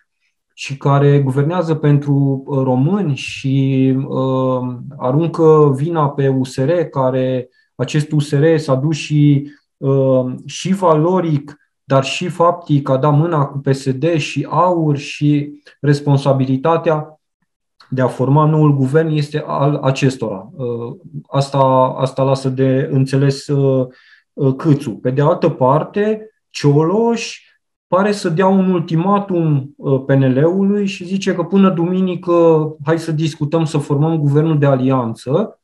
și 0.53 0.77
care 0.77 1.19
guvernează 1.19 1.75
pentru 1.75 2.43
uh, 2.45 2.63
români 2.63 3.15
și 3.15 3.95
uh, 4.07 4.75
aruncă 4.97 5.73
vina 5.75 6.09
pe 6.09 6.27
USR, 6.27 6.71
care 6.71 7.49
acest 7.75 8.11
USR 8.11 8.55
s-a 8.55 8.75
dus 8.75 8.95
și, 8.95 9.51
uh, 9.77 10.33
și 10.45 10.73
valoric, 10.73 11.57
dar 11.83 12.03
și 12.03 12.27
faptic 12.27 12.89
a 12.89 12.97
dat 12.97 13.13
mâna 13.13 13.45
cu 13.45 13.57
PSD 13.57 14.17
și 14.17 14.47
AUR 14.49 14.97
și 14.97 15.61
responsabilitatea 15.81 17.17
de 17.93 18.01
a 18.01 18.07
forma 18.07 18.45
noul 18.45 18.75
guvern 18.75 19.09
este 19.09 19.43
al 19.47 19.75
acestora. 19.75 20.49
Uh, 20.53 20.95
asta, 21.27 21.57
asta 21.97 22.23
lasă 22.23 22.49
de 22.49 22.89
înțeles 22.91 23.47
uh, 23.47 23.87
uh, 24.33 24.55
Câțu. 24.55 24.91
Pe 24.91 25.11
de 25.11 25.21
altă 25.21 25.49
parte, 25.49 26.29
Cioloș 26.49 27.41
pare 27.95 28.11
să 28.11 28.29
dea 28.29 28.47
un 28.47 28.73
ultimatum 28.73 29.75
PNL-ului 30.05 30.85
și 30.85 31.05
zice 31.05 31.35
că 31.35 31.43
până 31.43 31.69
duminică 31.69 32.67
hai 32.83 32.99
să 32.99 33.11
discutăm 33.11 33.65
să 33.65 33.77
formăm 33.77 34.17
guvernul 34.17 34.59
de 34.59 34.65
alianță, 34.65 35.59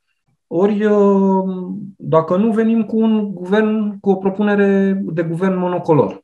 ori 0.47 0.87
dacă 1.97 2.37
nu 2.37 2.51
venim 2.51 2.85
cu 2.85 2.99
un 2.99 3.33
guvern, 3.33 3.99
cu 3.99 4.09
o 4.09 4.15
propunere 4.15 5.01
de 5.13 5.23
guvern 5.23 5.57
monocolor. 5.57 6.23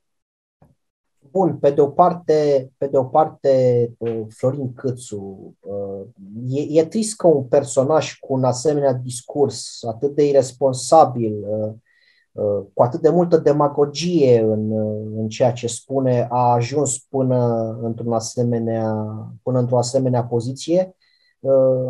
Bun, 1.31 1.57
pe 1.57 1.69
de 1.69 1.81
o 1.81 1.87
parte, 1.87 2.69
pe 2.77 2.87
de 2.87 2.97
o 2.97 3.03
parte 3.03 3.89
uh, 3.97 4.21
Florin 4.29 4.73
Câțu, 4.73 5.53
uh, 5.59 6.07
e, 6.49 6.79
e 6.79 6.85
trist 6.85 7.15
că 7.15 7.27
un 7.27 7.43
personaj 7.43 8.17
cu 8.19 8.33
un 8.33 8.43
asemenea 8.43 8.93
discurs 8.93 9.83
atât 9.83 10.15
de 10.15 10.27
irresponsabil, 10.27 11.33
uh, 11.33 11.73
cu 12.73 12.83
atât 12.83 13.01
de 13.01 13.09
multă 13.09 13.37
demagogie 13.37 14.41
în, 14.41 14.71
în 15.17 15.27
ceea 15.27 15.51
ce 15.51 15.67
spune, 15.67 16.27
a 16.29 16.51
ajuns 16.51 16.97
până 16.97 17.69
într-un 17.81 18.13
asemenea, 18.13 18.93
până 19.43 19.59
într-o 19.59 19.77
asemenea 19.77 20.23
poziție. 20.23 20.95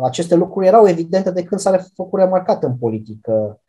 Aceste 0.02 0.34
lucruri 0.34 0.66
erau 0.66 0.88
evidente 0.88 1.30
de 1.30 1.42
când 1.42 1.60
s-a 1.60 1.86
făcut 1.94 2.20
remarcat 2.20 2.62
în 2.62 2.76
politică 2.76 3.60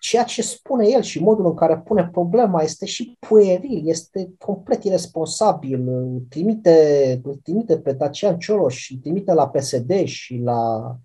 ceea 0.00 0.24
ce 0.24 0.42
spune 0.42 0.88
el 0.88 1.02
și 1.02 1.22
modul 1.22 1.46
în 1.46 1.54
care 1.54 1.78
pune 1.78 2.08
problema 2.12 2.62
este 2.62 2.86
și 2.86 3.16
pueril, 3.28 3.88
este 3.88 4.34
complet 4.38 4.84
irresponsabil, 4.84 5.88
îl 5.88 6.22
trimite, 6.28 7.20
îl 7.24 7.34
trimite 7.42 7.78
pe 7.78 7.92
Dacian 7.92 8.38
Cioloș, 8.38 8.90
îl 8.90 8.96
trimite 8.96 9.32
la 9.32 9.48
PSD 9.48 10.04
și 10.04 10.36
la, 10.36 10.96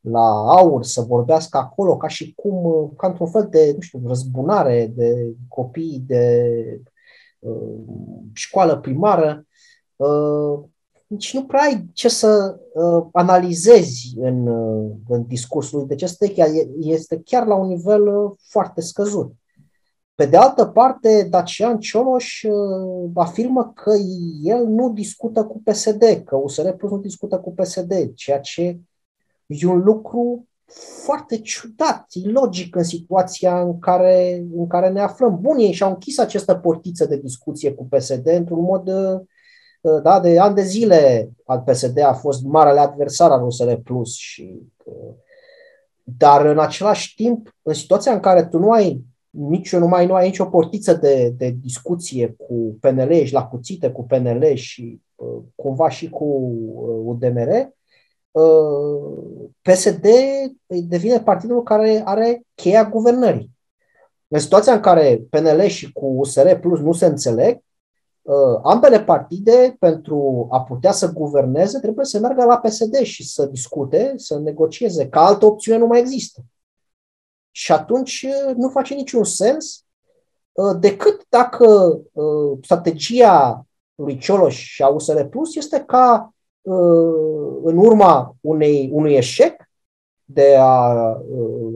la 0.00 0.54
AUR 0.56 0.84
să 0.84 1.00
vorbească 1.00 1.58
acolo 1.58 1.96
ca 1.96 2.08
și 2.08 2.34
cum, 2.34 2.90
ca 2.96 3.06
într-un 3.06 3.30
fel 3.30 3.46
de, 3.50 3.72
nu 3.74 3.80
știu, 3.80 4.02
răzbunare 4.06 4.92
de 4.96 5.34
copii 5.48 6.02
de 6.06 6.54
uh, 7.38 7.78
școală 8.32 8.78
primară. 8.78 9.46
Uh, 9.96 10.60
nici 11.06 11.34
nu 11.34 11.44
prea 11.44 11.62
ai 11.62 11.90
ce 11.92 12.08
să 12.08 12.60
uh, 12.72 13.06
analizezi 13.12 14.14
în, 14.16 14.46
uh, 14.46 14.90
în 15.08 15.26
discursul 15.26 15.78
lui. 15.78 15.88
Deci 15.88 16.02
este 16.02 16.32
chiar, 16.32 16.48
este 16.78 17.20
chiar 17.24 17.46
la 17.46 17.54
un 17.54 17.66
nivel 17.66 18.06
uh, 18.06 18.30
foarte 18.48 18.80
scăzut. 18.80 19.32
Pe 20.14 20.26
de 20.26 20.36
altă 20.36 20.64
parte, 20.64 21.26
Dacian 21.30 21.78
Cioloș 21.78 22.42
uh, 22.42 23.10
afirmă 23.14 23.72
că 23.74 23.92
el 24.42 24.66
nu 24.66 24.92
discută 24.92 25.44
cu 25.44 25.62
PSD, 25.64 26.22
că 26.24 26.36
USR 26.36 26.68
Plus 26.68 26.90
nu 26.90 26.98
discută 26.98 27.38
cu 27.38 27.54
PSD, 27.54 28.14
ceea 28.14 28.40
ce 28.40 28.80
e 29.50 29.66
un 29.66 29.78
lucru 29.78 30.44
foarte 31.04 31.38
ciudat, 31.38 32.06
ilogic 32.12 32.76
în 32.76 32.82
situația 32.82 33.60
în 33.60 33.78
care, 33.78 34.46
în 34.56 34.66
care 34.66 34.88
ne 34.88 35.00
aflăm. 35.00 35.38
Bun, 35.40 35.58
ei 35.58 35.72
și-au 35.72 35.90
închis 35.90 36.18
această 36.18 36.54
portiță 36.54 37.04
de 37.04 37.16
discuție 37.16 37.72
cu 37.72 37.86
PSD 37.90 38.26
într-un 38.26 38.60
mod 38.60 38.88
uh, 38.88 39.20
Uh, 39.80 40.02
da, 40.02 40.20
de 40.20 40.38
ani 40.38 40.54
de 40.54 40.62
zile 40.62 41.30
al 41.44 41.60
PSD 41.60 41.98
a 41.98 42.12
fost 42.12 42.42
marele 42.42 42.80
adversar 42.80 43.30
al 43.30 43.44
USR 43.44 43.72
Plus 43.72 44.14
și 44.14 44.62
uh, 44.84 45.14
dar 46.02 46.46
în 46.46 46.58
același 46.58 47.14
timp, 47.14 47.56
în 47.62 47.74
situația 47.74 48.12
în 48.12 48.20
care 48.20 48.44
tu 48.44 48.58
nu 48.58 48.70
ai 48.70 49.04
nici 49.30 49.76
nu 49.76 49.86
mai 49.86 50.06
nu 50.06 50.14
ai 50.14 50.26
nicio 50.26 50.44
portiță 50.44 50.94
de, 50.94 51.34
de 51.36 51.50
discuție 51.50 52.34
cu 52.38 52.76
PNL, 52.80 53.10
ești 53.10 53.34
la 53.34 53.46
cuțite 53.46 53.90
cu 53.90 54.04
PNL 54.04 54.54
și 54.54 55.00
uh, 55.14 55.42
cumva 55.54 55.88
și 55.88 56.08
cu 56.08 56.24
UDMR, 57.04 57.72
PSD 59.62 60.06
devine 60.66 61.20
partidul 61.20 61.62
care 61.62 62.02
are 62.04 62.42
cheia 62.54 62.84
guvernării. 62.84 63.50
În 64.28 64.38
situația 64.38 64.72
în 64.72 64.80
care 64.80 65.22
PNL 65.30 65.60
și 65.66 65.92
cu 65.92 66.06
USR 66.06 66.54
Plus 66.54 66.80
nu 66.80 66.92
se 66.92 67.06
înțeleg, 67.06 67.62
Uh, 68.22 68.60
ambele 68.62 69.04
partide, 69.04 69.76
pentru 69.78 70.46
a 70.50 70.60
putea 70.62 70.92
să 70.92 71.12
guverneze, 71.12 71.78
trebuie 71.78 72.04
să 72.04 72.18
meargă 72.18 72.44
la 72.44 72.58
PSD 72.58 72.94
și 72.94 73.28
să 73.28 73.46
discute, 73.46 74.12
să 74.16 74.38
negocieze, 74.38 75.08
că 75.08 75.18
altă 75.18 75.46
opțiune 75.46 75.78
nu 75.78 75.86
mai 75.86 75.98
există. 75.98 76.40
Și 77.50 77.72
atunci 77.72 78.26
uh, 78.28 78.54
nu 78.56 78.68
face 78.68 78.94
niciun 78.94 79.24
sens 79.24 79.84
uh, 80.52 80.76
decât 80.80 81.26
dacă 81.28 81.98
strategia 82.62 83.66
lui 83.94 84.18
Cioloș 84.18 84.56
și 84.56 84.82
a 84.82 84.88
USR 84.88 85.22
Plus 85.22 85.56
este 85.56 85.80
ca 85.80 86.34
în 87.62 87.76
urma 87.76 88.36
unei, 88.40 88.90
unui 88.92 89.14
eșec 89.14 89.68
de 90.24 90.56
a 90.58 91.16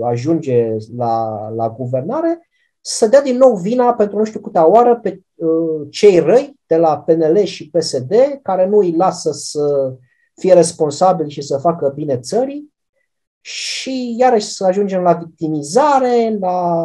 ajunge 0.03 0.77
la, 0.97 1.49
la 1.49 1.71
guvernare, 1.71 2.49
să 2.81 3.07
dea 3.07 3.23
din 3.23 3.37
nou 3.37 3.57
vina 3.57 3.95
pentru 3.95 4.19
nu 4.19 4.25
știu 4.25 4.41
câtea 4.41 4.69
oară 4.69 4.97
pe 4.97 5.21
cei 5.91 6.19
răi 6.19 6.61
de 6.67 6.77
la 6.77 6.99
PNL 6.99 7.43
și 7.43 7.71
PSD, 7.71 8.15
care 8.43 8.67
nu 8.67 8.79
îi 8.79 8.97
lasă 8.97 9.31
să 9.33 9.95
fie 10.35 10.55
responsabili 10.55 11.31
și 11.31 11.43
să 11.43 11.59
facă 11.59 11.93
bine 11.95 12.19
țării, 12.19 12.73
și 13.47 14.15
iarăși 14.19 14.47
să 14.47 14.65
ajungem 14.65 15.03
la 15.03 15.13
victimizare, 15.13 16.37
la 16.41 16.85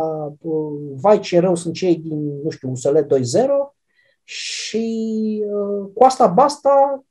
vai 0.95 1.19
ce 1.19 1.39
rău 1.39 1.55
sunt 1.55 1.73
cei 1.73 1.95
din, 1.95 2.41
nu 2.43 2.49
știu, 2.49 2.69
USL 2.69 2.97
2.0 2.97 3.05
și 4.23 5.43
uh, 5.51 5.89
cu 5.93 6.03
asta 6.03 6.27
basta 6.27 6.69
uh, 6.95 7.03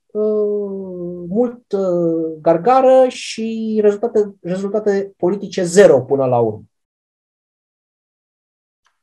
mult 1.28 1.72
uh, 1.72 2.38
gargară 2.40 3.08
și 3.08 3.78
rezultate, 3.82 4.34
rezultate 4.42 5.12
politice 5.16 5.62
zero 5.62 6.00
până 6.00 6.24
la 6.24 6.38
urmă. 6.38 6.62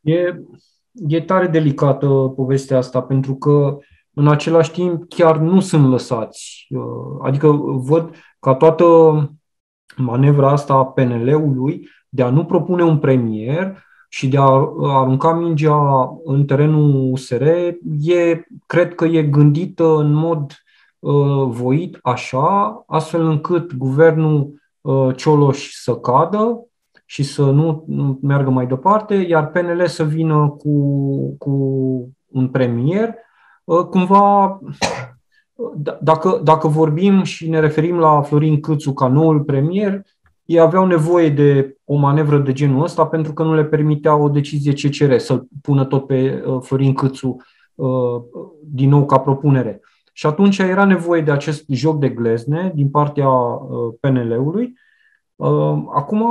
E, 0.02 0.42
e 1.08 1.22
tare 1.22 1.48
delicată 1.48 2.08
povestea 2.36 2.78
asta 2.78 3.02
pentru 3.02 3.36
că 3.36 3.78
în 4.14 4.28
același 4.28 4.72
timp 4.72 5.10
chiar 5.10 5.38
nu 5.38 5.60
sunt 5.60 5.90
lăsați. 5.90 6.68
Adică 7.22 7.52
văd 7.62 8.16
ca 8.40 8.56
toată 8.56 8.86
manevra 9.98 10.52
asta 10.52 10.74
a 10.74 10.86
PNL-ului 10.86 11.90
de 12.10 12.24
a 12.24 12.30
nu 12.30 12.46
propune 12.46 12.84
un 12.84 13.00
premier 13.00 13.84
și 14.10 14.28
de 14.28 14.38
a 14.38 14.50
arunca 14.80 15.34
mingea 15.34 16.10
în 16.24 16.46
terenul 16.46 17.12
USR, 17.12 17.44
e, 18.02 18.48
cred 18.66 18.96
că 18.96 19.06
e 19.06 19.24
gândită 19.24 19.98
în 19.98 20.14
mod 20.14 20.42
uh, 20.42 20.65
voit 21.48 22.00
așa, 22.02 22.84
astfel 22.88 23.26
încât 23.26 23.76
guvernul 23.76 24.62
uh, 24.82 25.16
Cioloș 25.16 25.72
să 25.72 25.96
cadă 25.96 26.68
și 27.06 27.24
să 27.24 27.44
nu, 27.44 27.84
nu 27.88 28.20
meargă 28.22 28.50
mai 28.50 28.68
departe, 28.68 29.16
iar 29.16 29.48
PNL 29.48 29.86
să 29.88 30.04
vină 30.04 30.56
cu, 30.58 31.36
cu 31.38 31.52
un 32.26 32.48
premier, 32.48 33.16
uh, 33.64 33.86
cumva 33.86 34.60
da, 35.76 35.98
dacă, 36.02 36.42
dacă 36.44 36.68
vorbim 36.68 37.24
și 37.24 37.50
ne 37.50 37.60
referim 37.60 37.98
la 37.98 38.22
Florin 38.22 38.60
Câțu 38.60 38.94
ca 38.94 39.08
noul 39.08 39.42
premier, 39.42 40.02
ei 40.46 40.60
aveau 40.60 40.86
nevoie 40.86 41.30
de 41.30 41.78
o 41.84 41.96
manevră 41.96 42.38
de 42.38 42.54
genul 42.54 42.84
ăsta 42.84 43.06
pentru 43.06 43.34
că 43.34 43.44
nu 43.44 43.54
le 43.54 43.66
permitea 43.66 44.16
o 44.16 44.30
decizie 44.30 44.74
CCR 44.74 45.18
să 45.18 45.44
pună 45.62 45.86
tot 45.86 46.06
pe 46.06 46.44
uh, 46.46 46.58
Florin 46.62 46.94
Câțu 46.94 47.36
uh, 47.76 48.22
din 48.64 48.90
nou 48.90 49.06
ca 49.06 49.20
propunere. 49.20 49.82
Și 50.18 50.26
atunci 50.26 50.58
era 50.58 50.86
nevoie 50.86 51.22
de 51.22 51.32
acest 51.32 51.66
joc 51.68 52.00
de 52.00 52.10
glezne 52.10 52.72
din 52.76 52.90
partea 52.90 53.30
uh, 53.30 53.94
PNL-ului. 54.00 54.74
Acum 55.94 56.26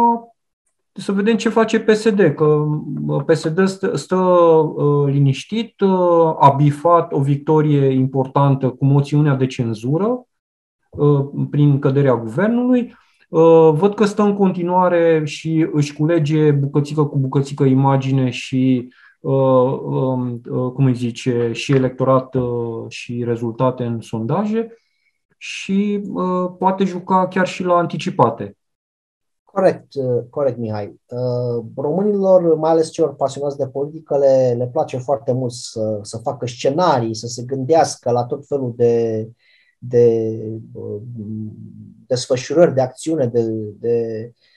să 0.92 1.12
vedem 1.12 1.36
ce 1.36 1.48
face 1.48 1.80
PSD, 1.80 2.34
că 2.34 2.64
PSD 3.26 3.66
stă, 3.66 3.96
stă 3.96 4.16
uh, 4.16 5.12
liniștit, 5.12 5.80
uh, 5.80 6.36
a 6.38 6.54
bifat 6.56 7.12
o 7.12 7.20
victorie 7.20 7.86
importantă 7.86 8.68
cu 8.68 8.84
moțiunea 8.84 9.34
de 9.34 9.46
cenzură 9.46 10.26
uh, 10.90 11.26
prin 11.50 11.78
căderea 11.78 12.16
guvernului. 12.16 12.96
Uh, 13.28 13.70
văd 13.72 13.94
că 13.94 14.04
stă 14.04 14.22
în 14.22 14.34
continuare 14.34 15.22
și 15.24 15.68
își 15.72 15.94
culege 15.94 16.50
bucățică 16.50 17.04
cu 17.04 17.18
bucățică 17.18 17.64
imagine 17.64 18.30
și 18.30 18.88
uh, 18.88 18.92
um, 18.92 18.92
uh, 18.92 19.13
cum 20.74 20.84
îi 20.84 20.94
zice, 20.94 21.52
și 21.52 21.72
electorat 21.72 22.34
uh, 22.34 22.84
și 22.88 23.24
rezultate 23.24 23.84
în 23.84 24.00
sondaje 24.00 24.74
și 25.38 26.00
uh, 26.12 26.50
poate 26.58 26.84
juca 26.84 27.28
chiar 27.28 27.46
și 27.46 27.62
la 27.62 27.74
anticipate. 27.74 28.56
Corect, 29.44 29.94
uh, 29.94 30.22
corect, 30.30 30.58
Mihai. 30.58 31.00
Uh, 31.06 31.64
românilor, 31.76 32.56
mai 32.56 32.70
ales 32.70 32.90
celor 32.90 33.14
pasionați 33.14 33.56
de 33.56 33.68
politică, 33.68 34.18
le, 34.18 34.54
le 34.58 34.66
place 34.72 34.96
foarte 34.96 35.32
mult 35.32 35.52
să, 35.52 35.98
să 36.02 36.18
facă 36.18 36.46
scenarii, 36.46 37.14
să 37.14 37.26
se 37.26 37.42
gândească 37.42 38.10
la 38.10 38.24
tot 38.24 38.46
felul 38.46 38.72
de, 38.76 39.28
de 39.78 40.38
uh, 40.72 41.00
desfășurări, 42.06 42.74
de 42.74 42.80
acțiune, 42.80 43.26
de, 43.26 43.42
de 43.78 44.28
Uh, 44.28 44.53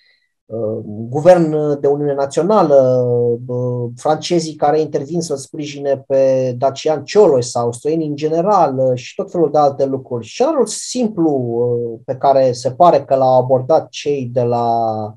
guvern 1.10 1.80
de 1.80 1.88
Uniune 1.88 2.14
Națională, 2.14 3.06
uh, 3.48 3.92
francezii 3.96 4.56
care 4.56 4.80
intervin 4.80 5.22
să 5.22 5.36
sprijine 5.36 6.04
pe 6.08 6.54
Dacian 6.58 7.04
Cioloș 7.04 7.46
sau 7.46 7.72
străini 7.72 8.06
în 8.06 8.16
general 8.16 8.78
uh, 8.78 8.98
și 8.98 9.16
tot 9.16 9.32
felul 9.32 9.52
de 9.52 9.58
alte 9.58 9.86
lucruri. 9.86 10.28
Scenariul 10.28 10.66
simplu 10.66 12.02
pe 12.06 12.16
care 12.16 12.52
se 12.52 12.72
pare 12.72 13.04
că 13.04 13.16
l-au 13.16 13.42
abordat 13.42 13.90
cei 13.90 14.26
de 14.26 14.42
la 14.42 15.16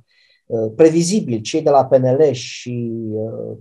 previzibil, 0.77 1.41
cei 1.41 1.63
de 1.63 1.71
la 1.71 1.85
PNL 1.85 2.31
și 2.33 2.93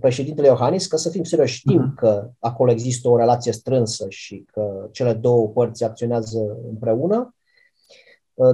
președintele 0.00 0.46
Iohannis, 0.46 0.86
că 0.86 0.96
să 0.96 1.10
fim 1.10 1.22
serioși, 1.22 1.54
știm 1.54 1.92
uh-huh. 1.92 2.00
că 2.00 2.30
acolo 2.38 2.70
există 2.70 3.08
o 3.08 3.16
relație 3.16 3.52
strânsă 3.52 4.06
și 4.08 4.44
că 4.52 4.88
cele 4.90 5.12
două 5.12 5.48
părți 5.48 5.84
acționează 5.84 6.56
împreună. 6.68 7.34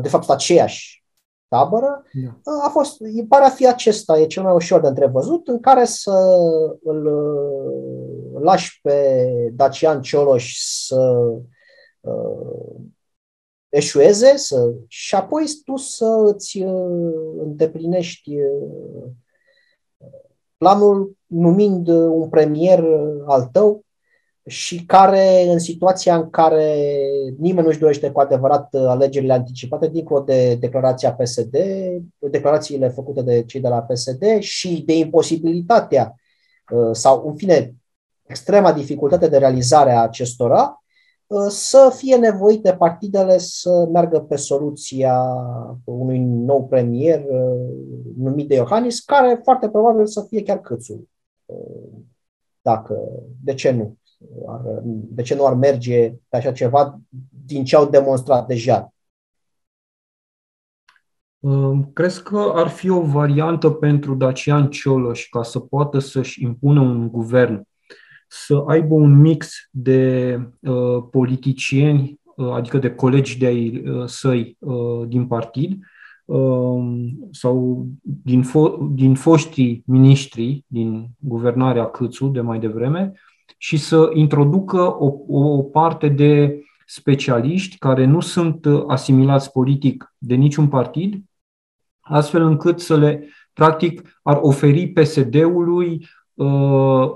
De 0.02 0.08
fapt, 0.08 0.30
aceeași 0.30 1.05
tabără, 1.48 2.02
da. 2.12 2.52
a 2.64 2.68
fost, 2.68 2.96
pare 3.28 3.44
a 3.44 3.48
fi 3.48 3.68
acesta, 3.68 4.18
e 4.18 4.26
cel 4.26 4.42
mai 4.42 4.54
ușor 4.54 4.80
de 4.80 4.88
întrevăzut, 4.88 5.48
în 5.48 5.60
care 5.60 5.84
să 5.84 6.36
îl 6.82 7.02
lași 8.40 8.80
pe 8.82 9.28
Dacian 9.52 10.02
Cioloș 10.02 10.56
să 10.58 11.32
uh, 12.00 12.76
eșueze 13.68 14.36
să, 14.36 14.72
și 14.88 15.14
apoi 15.14 15.44
tu 15.64 15.76
să 15.76 16.32
îți 16.34 16.62
uh, 16.62 17.14
îndeplinești 17.38 18.36
uh, 18.40 19.08
planul 20.56 21.16
numind 21.26 21.88
un 21.88 22.28
premier 22.28 22.84
al 23.26 23.48
tău 23.52 23.85
și 24.46 24.84
care, 24.84 25.42
în 25.48 25.58
situația 25.58 26.16
în 26.16 26.30
care 26.30 26.98
nimeni 27.38 27.66
nu-și 27.66 27.78
dorește 27.78 28.10
cu 28.10 28.20
adevărat 28.20 28.74
alegerile 28.74 29.32
anticipate, 29.32 29.88
dincolo 29.88 30.20
de 30.20 30.54
declarația 30.54 31.12
PSD, 31.14 31.56
declarațiile 32.18 32.88
făcute 32.88 33.22
de 33.22 33.44
cei 33.44 33.60
de 33.60 33.68
la 33.68 33.82
PSD 33.82 34.38
și 34.38 34.82
de 34.86 34.98
imposibilitatea 34.98 36.14
uh, 36.72 36.88
sau, 36.92 37.26
în 37.28 37.36
fine, 37.36 37.74
extrema 38.26 38.72
dificultate 38.72 39.28
de 39.28 39.38
realizare 39.38 39.92
a 39.92 40.02
acestora, 40.02 40.84
uh, 41.26 41.46
să 41.48 41.92
fie 41.96 42.16
nevoite 42.16 42.72
partidele 42.72 43.38
să 43.38 43.88
meargă 43.92 44.20
pe 44.20 44.36
soluția 44.36 45.22
unui 45.84 46.18
nou 46.18 46.66
premier 46.66 47.24
uh, 47.28 47.74
numit 48.16 48.48
de 48.48 48.54
Iohannis, 48.54 49.00
care 49.00 49.40
foarte 49.42 49.68
probabil 49.68 50.06
să 50.06 50.24
fie 50.28 50.42
chiar 50.42 50.60
câțul. 50.60 51.08
Dacă, 52.62 52.98
de 53.44 53.54
ce 53.54 53.70
nu? 53.70 53.96
De 54.88 55.22
ce 55.22 55.34
nu 55.34 55.46
ar 55.46 55.54
merge 55.54 56.14
pe 56.28 56.36
așa 56.36 56.52
ceva 56.52 57.00
din 57.46 57.64
ce 57.64 57.76
au 57.76 57.88
demonstrat 57.88 58.46
deja? 58.46 58.90
Crezi 61.92 62.22
că 62.22 62.52
ar 62.54 62.68
fi 62.68 62.88
o 62.88 63.00
variantă 63.00 63.70
pentru 63.70 64.14
Dacian 64.14 64.70
Cioloș 64.70 65.28
ca 65.28 65.42
să 65.42 65.58
poată 65.58 65.98
să-și 65.98 66.42
impună 66.42 66.80
un 66.80 67.08
guvern, 67.08 67.66
să 68.28 68.64
aibă 68.66 68.94
un 68.94 69.20
mix 69.20 69.68
de 69.70 70.40
uh, 70.60 71.04
politicieni, 71.10 72.20
uh, 72.36 72.50
adică 72.50 72.78
de 72.78 72.94
colegi 72.94 73.38
de 73.38 73.46
ai 73.46 73.82
uh, 73.86 74.06
săi 74.06 74.56
uh, 74.58 75.08
din 75.08 75.26
partid, 75.26 75.78
uh, 76.24 77.08
sau 77.30 77.86
din, 78.02 78.42
fo- 78.42 78.94
din 78.94 79.14
foștii 79.14 79.82
miniștri 79.86 80.64
din 80.66 81.08
guvernarea 81.18 81.90
Câțu 81.90 82.28
de 82.28 82.40
mai 82.40 82.58
devreme, 82.58 83.12
și 83.56 83.76
să 83.76 84.10
introducă 84.14 84.96
o, 84.98 85.12
o 85.28 85.62
parte 85.62 86.08
de 86.08 86.60
specialiști 86.86 87.78
care 87.78 88.04
nu 88.04 88.20
sunt 88.20 88.64
uh, 88.64 88.84
asimilați 88.86 89.52
politic 89.52 90.14
de 90.18 90.34
niciun 90.34 90.68
partid, 90.68 91.24
astfel 92.00 92.42
încât 92.42 92.80
să 92.80 92.96
le, 92.96 93.28
practic, 93.52 94.18
ar 94.22 94.38
oferi 94.40 94.86
PSD-ului 94.86 96.08
uh, 96.34 97.10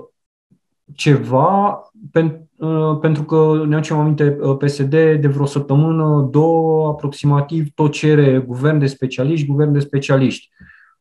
ceva, 0.95 1.81
pen, 2.11 2.47
uh, 2.55 2.97
pentru 3.01 3.23
că 3.23 3.63
ne 3.67 3.75
aducem 3.75 3.97
aminte, 3.97 4.37
uh, 4.41 4.57
PSD 4.57 4.89
de 4.89 5.27
vreo 5.27 5.45
săptămână, 5.45 6.27
două, 6.31 6.87
aproximativ, 6.87 7.67
tot 7.73 7.91
cere 7.91 8.37
guvern 8.39 8.79
de 8.79 8.87
specialiști, 8.87 9.47
guvern 9.47 9.71
de 9.71 9.79
specialiști. 9.79 10.49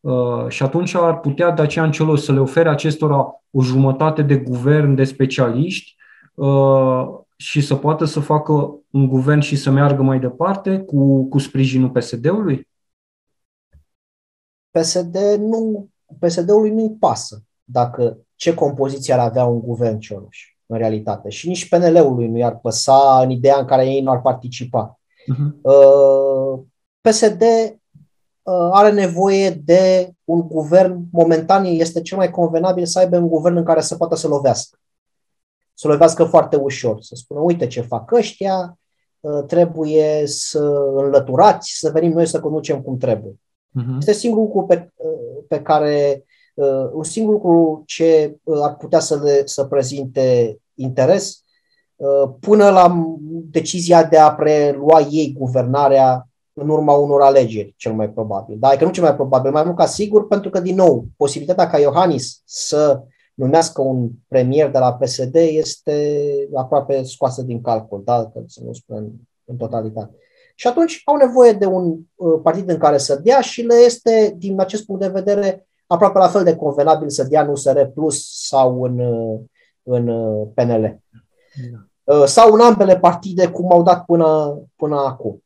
Uh, 0.01 0.49
și 0.49 0.63
atunci 0.63 0.95
ar 0.95 1.21
putea 1.21 1.51
Dacian 1.51 1.91
Cioloș 1.91 2.21
să 2.21 2.33
le 2.33 2.41
ofere 2.41 2.69
acestora 2.69 3.43
o 3.51 3.63
jumătate 3.63 4.23
de 4.23 4.37
guvern 4.37 4.95
de 4.95 5.05
specialiști 5.05 5.97
uh, 6.35 7.07
și 7.37 7.61
să 7.61 7.75
poată 7.75 8.05
să 8.05 8.21
facă 8.21 8.53
un 8.91 9.09
guvern 9.09 9.41
și 9.41 9.57
să 9.57 9.71
meargă 9.71 10.03
mai 10.03 10.21
departe 10.21 10.79
cu, 10.79 11.29
cu 11.29 11.39
sprijinul 11.39 11.91
PSD-ului? 11.91 12.69
PSD 14.71 15.17
nu, 15.39 15.89
PSD-ului 16.19 16.71
nu-i 16.71 16.97
pasă 16.99 17.43
dacă 17.65 18.19
ce 18.35 18.55
compoziție 18.55 19.15
ar 19.15 19.19
avea 19.19 19.45
un 19.45 19.61
guvern 19.61 19.99
Cioloș 19.99 20.57
în 20.67 20.79
realitate. 20.79 21.29
Și 21.29 21.49
nici 21.49 21.69
PNL-ului 21.69 22.29
nu 22.29 22.39
i-ar 22.39 22.59
păsa 22.59 23.21
în 23.23 23.31
ideea 23.31 23.59
în 23.59 23.65
care 23.65 23.87
ei 23.87 24.01
nu 24.01 24.11
ar 24.11 24.21
participa. 24.21 25.01
Uh-huh. 25.21 25.37
Mhm. 25.37 25.61
PSD 27.01 27.43
are 28.73 28.93
nevoie 28.93 29.51
de 29.51 30.13
un 30.25 30.49
guvern 30.49 31.05
momentan, 31.13 31.65
este 31.65 32.03
cel 32.03 32.17
mai 32.17 32.31
convenabil 32.31 32.87
să 32.87 32.99
aibă 32.99 33.17
un 33.17 33.29
guvern 33.29 33.57
în 33.57 33.65
care 33.65 33.81
să 33.81 33.97
poată 33.97 34.15
să 34.15 34.29
lovească. 34.29 34.79
Să 35.75 35.89
lovească 35.89 36.25
foarte 36.25 36.57
ușor, 36.57 37.01
să 37.01 37.15
spună, 37.15 37.41
uite 37.41 37.67
ce 37.67 37.81
fac 37.81 38.13
ăștia, 38.13 38.79
trebuie 39.47 40.23
să 40.27 40.59
înlăturați, 40.95 41.79
să 41.79 41.91
venim 41.91 42.13
noi 42.13 42.27
să 42.27 42.41
conducem 42.41 42.83
cum 42.83 42.97
trebuie. 42.97 43.33
Uh-huh. 43.33 43.99
Este 43.99 44.13
singurul 44.13 44.45
lucru 44.45 44.67
pe, 44.67 44.93
pe 45.49 45.63
care, 45.63 46.25
un 46.93 47.03
singur 47.03 47.33
lucru 47.33 47.83
ce 47.87 48.37
ar 48.63 48.77
putea 48.77 48.99
să, 48.99 49.21
le, 49.23 49.47
să 49.47 49.65
prezinte 49.65 50.59
interes, 50.75 51.43
până 52.41 52.71
la 52.71 53.07
decizia 53.51 54.05
de 54.05 54.19
a 54.19 54.33
prelua 54.33 55.01
ei 55.01 55.35
guvernarea 55.39 56.30
în 56.61 56.69
urma 56.69 56.93
unor 56.93 57.23
alegeri, 57.23 57.75
cel 57.77 57.93
mai 57.93 58.11
probabil. 58.11 58.57
Dar 58.59 58.77
că 58.77 58.85
nu 58.85 58.91
cel 58.91 59.03
mai 59.03 59.15
probabil, 59.15 59.51
mai 59.51 59.65
mult 59.65 59.77
ca 59.77 59.87
sigur, 59.87 60.27
pentru 60.27 60.51
că, 60.51 60.61
din 60.61 60.75
nou, 60.75 61.05
posibilitatea 61.17 61.71
ca 61.71 61.79
Iohannis 61.79 62.43
să 62.45 63.03
numească 63.35 63.83
un 63.83 64.09
premier 64.29 64.71
de 64.71 64.79
la 64.79 64.93
PSD 64.93 65.35
este 65.35 66.23
aproape 66.55 67.03
scoasă 67.03 67.43
din 67.43 67.61
calcul, 67.61 68.03
da? 68.05 68.31
Că 68.33 68.43
să 68.47 68.61
nu 68.65 68.73
spun 68.73 68.97
în, 68.97 69.11
în 69.45 69.57
totalitate. 69.57 70.15
Și 70.55 70.67
atunci 70.67 71.03
au 71.05 71.17
nevoie 71.17 71.53
de 71.53 71.67
un 71.67 71.99
uh, 72.15 72.41
partid 72.43 72.69
în 72.69 72.79
care 72.79 72.99
să 72.99 73.21
dea 73.23 73.41
și 73.41 73.63
le 73.63 73.75
este, 73.75 74.35
din 74.39 74.61
acest 74.61 74.87
punct 74.87 75.01
de 75.01 75.09
vedere, 75.09 75.67
aproape 75.87 76.19
la 76.19 76.29
fel 76.29 76.45
de 76.45 76.57
convenabil 76.57 77.09
să 77.09 77.25
dea 77.25 77.43
în 77.43 77.49
USR 77.49 77.81
Plus 77.81 78.47
sau 78.49 78.83
în, 78.83 78.99
uh, 78.99 79.41
în 79.83 80.09
uh, 80.09 80.49
PNL. 80.55 81.01
Da. 81.73 82.15
Uh, 82.15 82.25
sau 82.25 82.53
în 82.53 82.61
ambele 82.61 82.99
partide, 82.99 83.49
cum 83.49 83.73
au 83.73 83.83
dat 83.83 84.05
până, 84.05 84.59
până 84.77 84.97
acum. 84.97 85.43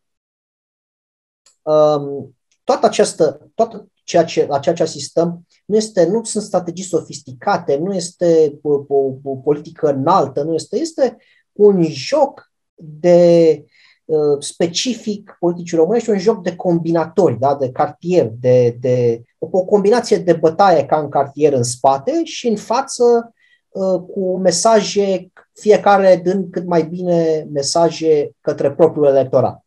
Um, 1.64 2.36
toată 2.64 2.86
această, 2.86 3.50
toată 3.54 3.88
ceea 4.04 4.24
ce, 4.24 4.46
la 4.46 4.58
ceea 4.58 4.74
ce 4.74 4.82
asistăm 4.82 5.46
nu, 5.64 5.76
este, 5.76 6.06
nu 6.06 6.24
sunt 6.24 6.44
strategii 6.44 6.84
sofisticate, 6.84 7.76
nu 7.76 7.94
este 7.94 8.58
o, 8.62 8.72
o, 8.88 9.12
o 9.22 9.36
politică 9.36 9.88
înaltă, 9.88 10.42
nu 10.42 10.54
este, 10.54 10.76
este 10.76 11.16
un 11.52 11.82
joc 11.82 12.52
de 12.74 13.64
uh, 14.04 14.36
specific 14.38 15.36
politicii 15.38 15.76
românești, 15.76 16.10
un 16.10 16.18
joc 16.18 16.42
de 16.42 16.56
combinatori, 16.56 17.38
da? 17.38 17.54
de 17.54 17.70
cartier, 17.70 18.30
de, 18.40 18.76
de 18.80 19.22
o, 19.38 19.48
o 19.50 19.64
combinație 19.64 20.16
de 20.16 20.32
bătaie 20.32 20.86
ca 20.86 20.98
în 20.98 21.08
cartier 21.08 21.52
în 21.52 21.62
spate 21.62 22.24
și 22.24 22.48
în 22.48 22.56
față 22.56 23.34
uh, 23.68 24.00
cu 24.12 24.38
mesaje, 24.38 25.32
fiecare 25.52 26.20
dând 26.24 26.50
cât 26.50 26.66
mai 26.66 26.82
bine 26.82 27.48
mesaje 27.52 28.30
către 28.40 28.72
propriul 28.72 29.06
electorat. 29.06 29.63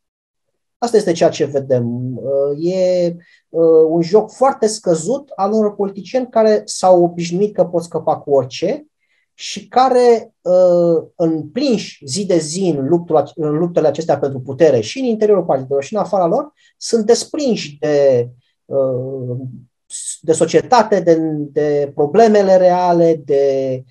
Asta 0.79 0.97
este 0.97 1.11
ceea 1.11 1.29
ce 1.29 1.45
vedem. 1.45 2.17
Uh, 2.17 2.73
e 2.73 3.15
uh, 3.49 3.85
un 3.89 4.01
joc 4.01 4.31
foarte 4.31 4.67
scăzut 4.67 5.29
al 5.35 5.51
unor 5.51 5.75
politicieni 5.75 6.29
care 6.29 6.61
s-au 6.65 7.03
obișnuit 7.03 7.53
că 7.53 7.65
pot 7.65 7.83
scăpa 7.83 8.17
cu 8.17 8.31
orice 8.31 8.85
și 9.33 9.67
care, 9.67 10.33
uh, 10.41 11.03
împlinși 11.15 12.05
zi 12.05 12.25
de 12.25 12.37
zi 12.37 12.73
în, 12.77 12.87
luptul, 12.87 13.31
în 13.35 13.57
luptele 13.57 13.87
acestea 13.87 14.17
pentru 14.17 14.39
putere 14.39 14.79
și 14.79 14.99
în 14.99 15.05
interiorul 15.05 15.45
partidelor 15.45 15.83
și 15.83 15.93
în 15.93 15.99
afara 15.99 16.25
lor, 16.25 16.53
sunt 16.77 17.05
desprinși 17.05 17.77
de, 17.79 18.29
de 20.21 20.33
societate, 20.33 20.99
de, 20.99 21.17
de 21.51 21.91
problemele 21.95 22.57
reale, 22.57 23.21
de 23.25 23.83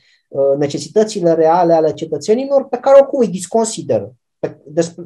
necesitățile 0.59 1.35
reale 1.35 1.73
ale 1.73 1.93
cetățenilor 1.93 2.69
pe 2.69 2.77
care 2.77 2.99
oricum 3.01 3.21
îi 3.21 3.29
disconsideră 3.29 4.15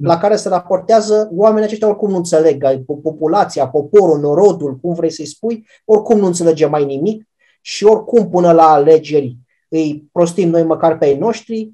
la 0.00 0.18
care 0.18 0.36
se 0.36 0.48
raportează, 0.48 1.30
oamenii 1.32 1.64
aceștia 1.64 1.88
oricum 1.88 2.10
nu 2.10 2.16
înțeleg, 2.16 2.84
populația, 2.84 3.68
poporul, 3.68 4.20
norodul, 4.20 4.76
cum 4.76 4.94
vrei 4.94 5.10
să-i 5.10 5.26
spui, 5.26 5.66
oricum 5.84 6.18
nu 6.18 6.26
înțelege 6.26 6.66
mai 6.66 6.84
nimic 6.84 7.28
și 7.60 7.84
oricum 7.84 8.28
până 8.28 8.52
la 8.52 8.70
alegeri 8.70 9.36
îi 9.70 10.08
prostim 10.12 10.48
noi 10.48 10.62
măcar 10.62 10.98
pe 10.98 11.06
ei 11.06 11.18
noștri 11.18 11.72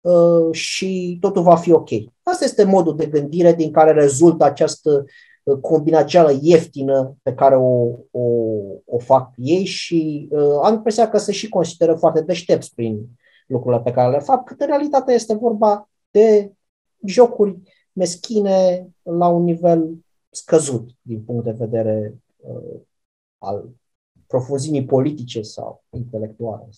uh, 0.00 0.52
și 0.52 1.18
totul 1.20 1.42
va 1.42 1.56
fi 1.56 1.72
ok. 1.72 1.88
Asta 2.22 2.44
este 2.44 2.64
modul 2.64 2.96
de 2.96 3.06
gândire 3.06 3.52
din 3.54 3.70
care 3.70 3.92
rezultă 3.92 4.44
această 4.44 5.04
uh, 5.42 5.58
combinațială 5.60 6.38
ieftină 6.40 7.16
pe 7.22 7.34
care 7.34 7.56
o, 7.56 7.84
o, 8.10 8.22
o 8.84 8.98
fac 8.98 9.32
ei 9.36 9.64
și 9.64 10.28
uh, 10.30 10.58
am 10.62 10.74
impresia 10.74 11.08
că 11.08 11.18
se 11.18 11.32
și 11.32 11.48
consideră 11.48 11.94
foarte 11.94 12.20
deștepți 12.20 12.74
prin 12.74 13.06
lucrurile 13.46 13.82
pe 13.82 13.90
care 13.90 14.10
le 14.10 14.18
fac, 14.18 14.44
cât 14.44 14.60
în 14.60 14.66
realitate 14.66 15.12
este 15.12 15.34
vorba 15.34 15.88
de 16.10 16.52
jocuri 17.06 17.56
meschine 17.92 18.88
la 19.02 19.28
un 19.28 19.42
nivel 19.42 19.94
scăzut 20.30 20.90
din 21.02 21.22
punct 21.22 21.44
de 21.44 21.50
vedere 21.50 22.14
uh, 22.36 22.80
al 23.38 23.68
profunzimii 24.26 24.84
politice 24.84 25.42
sau 25.42 25.84
intelectuale. 25.90 26.68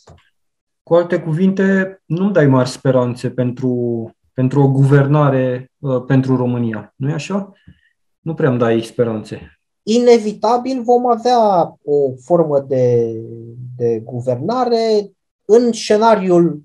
Cu 0.82 0.94
alte 0.94 1.20
cuvinte, 1.20 2.00
nu 2.06 2.30
dai 2.30 2.46
mari 2.46 2.68
speranțe 2.68 3.30
pentru, 3.30 4.10
pentru 4.32 4.62
o 4.62 4.70
guvernare 4.70 5.72
uh, 5.78 6.04
pentru 6.06 6.36
România, 6.36 6.94
nu 6.96 7.08
e 7.08 7.12
așa? 7.12 7.52
Nu 8.20 8.34
prea 8.34 8.50
îmi 8.50 8.58
dai 8.58 8.82
speranțe. 8.82 9.60
Inevitabil 9.82 10.82
vom 10.82 11.06
avea 11.06 11.62
o 11.82 12.14
formă 12.24 12.60
de, 12.60 13.14
de 13.76 14.00
guvernare 14.04 15.10
în 15.44 15.72
scenariul 15.72 16.62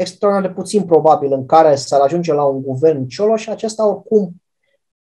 extraordinar 0.00 0.48
de 0.48 0.60
puțin 0.60 0.82
probabil 0.82 1.32
în 1.32 1.46
care 1.46 1.74
s-ar 1.74 2.00
ajunge 2.00 2.32
la 2.32 2.44
un 2.44 2.62
guvern 2.62 3.06
Cioloș, 3.06 3.46
acesta 3.46 3.88
oricum 3.88 4.32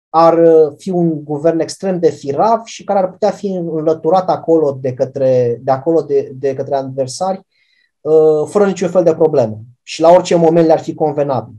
ar 0.08 0.38
uh, 0.38 0.72
fi 0.76 0.90
un 0.90 1.24
guvern 1.24 1.60
extrem 1.60 1.98
de 1.98 2.10
firav 2.10 2.64
și 2.64 2.84
care 2.84 2.98
ar 2.98 3.10
putea 3.10 3.30
fi 3.30 3.46
înlăturat 3.46 4.28
acolo 4.28 4.78
de 4.80 4.94
către, 4.94 5.60
de 5.62 5.70
acolo 5.70 6.02
de, 6.02 6.30
de 6.34 6.54
către 6.54 6.74
adversari 6.74 7.46
uh, 8.00 8.46
fără 8.46 8.66
niciun 8.66 8.88
fel 8.88 9.02
de 9.02 9.14
problemă 9.14 9.58
și 9.82 10.00
la 10.00 10.10
orice 10.10 10.34
moment 10.34 10.66
le-ar 10.66 10.80
fi 10.80 10.94
convenabil. 10.94 11.54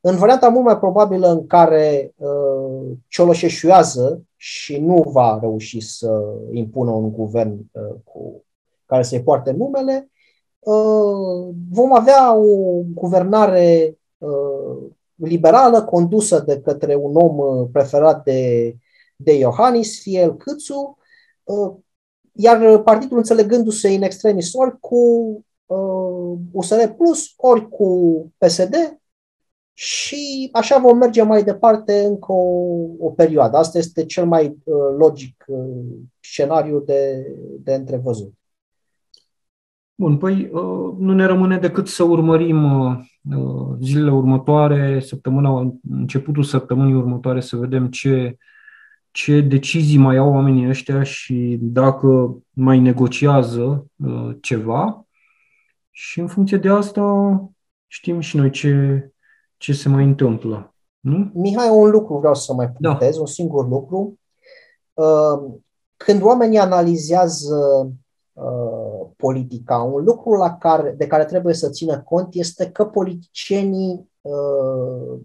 În 0.00 0.16
varianta 0.16 0.48
mult 0.48 0.64
mai 0.64 0.78
probabilă 0.78 1.28
în 1.28 1.46
care 1.46 2.14
uh, 2.16 2.96
Cioloș 3.08 3.42
eșuează 3.42 4.22
și 4.36 4.78
nu 4.78 5.02
va 5.12 5.38
reuși 5.40 5.80
să 5.80 6.22
impună 6.52 6.90
un 6.90 7.12
guvern 7.12 7.58
uh, 7.72 7.94
cu 8.04 8.44
care 8.86 9.02
să-i 9.02 9.22
poarte 9.22 9.50
numele, 9.50 10.06
Uh, 10.06 10.11
vom 11.70 11.92
avea 11.92 12.34
o 12.34 12.82
guvernare 12.94 13.98
uh, 14.18 14.90
liberală 15.14 15.82
condusă 15.84 16.40
de 16.46 16.60
către 16.60 16.94
un 16.94 17.16
om 17.16 17.38
uh, 17.38 17.68
preferat 17.72 18.24
de, 18.24 18.74
de 19.16 19.38
Iohannis, 19.38 20.00
fie 20.00 20.20
el 20.20 20.36
Câțu, 20.36 20.96
iar 22.32 22.82
partidul 22.82 23.16
înțelegându-se 23.16 23.88
în 23.88 24.02
extremis 24.02 24.54
ori 24.54 24.80
cu 24.80 25.00
USR 26.52 26.86
Plus, 26.96 27.32
ori 27.36 27.68
cu 27.68 27.86
PSD 28.38 28.74
și 29.72 30.48
așa 30.52 30.78
vom 30.78 30.98
merge 30.98 31.22
mai 31.22 31.44
departe 31.44 32.04
încă 32.04 32.32
o, 32.32 32.86
o 32.98 33.10
perioadă. 33.10 33.56
Asta 33.56 33.78
este 33.78 34.04
cel 34.04 34.26
mai 34.26 34.58
logic 34.98 35.44
scenariu 36.20 36.80
de, 36.80 37.26
de 37.58 37.74
întrevăzut. 37.74 38.32
Bun, 39.94 40.16
păi 40.16 40.48
uh, 40.52 40.94
nu 40.98 41.14
ne 41.14 41.24
rămâne 41.24 41.58
decât 41.58 41.88
să 41.88 42.02
urmărim 42.02 42.80
uh, 42.80 42.96
uh, 43.36 43.76
zilele 43.80 44.12
următoare, 44.12 45.00
săptămâna, 45.00 45.72
începutul 45.90 46.42
săptămânii 46.42 46.94
următoare, 46.94 47.40
să 47.40 47.56
vedem 47.56 47.88
ce, 47.88 48.36
ce 49.10 49.40
decizii 49.40 49.98
mai 49.98 50.16
au 50.16 50.32
oamenii 50.32 50.68
ăștia 50.68 51.02
și 51.02 51.58
dacă 51.60 52.36
mai 52.50 52.78
negociază 52.78 53.86
ceva. 54.40 55.06
Și 55.90 56.20
în 56.20 56.26
funcție 56.26 56.56
de 56.56 56.68
asta 56.68 57.36
știm 57.86 58.20
și 58.20 58.36
noi 58.36 58.50
ce, 58.50 59.10
ce 59.56 59.72
se 59.72 59.88
mai 59.88 60.04
întâmplă. 60.04 60.74
Nu? 61.00 61.30
Mihai, 61.34 61.68
un 61.70 61.90
lucru 61.90 62.18
vreau 62.18 62.34
să 62.34 62.52
mai 62.52 62.72
da. 62.78 62.88
puntez, 62.90 63.14
da. 63.14 63.20
un 63.20 63.26
singur 63.26 63.68
lucru. 63.68 64.18
Când 65.96 66.22
oamenii 66.22 66.58
analizează 66.58 67.56
Uh, 68.32 68.71
politica. 69.16 69.76
Un 69.76 70.04
lucru 70.04 70.32
la 70.32 70.56
care, 70.56 70.94
de 70.98 71.06
care 71.06 71.24
trebuie 71.24 71.54
să 71.54 71.70
țină 71.70 72.00
cont 72.00 72.34
este 72.34 72.70
că 72.70 72.84
politicienii, 72.84 74.10
uh, 74.20 75.18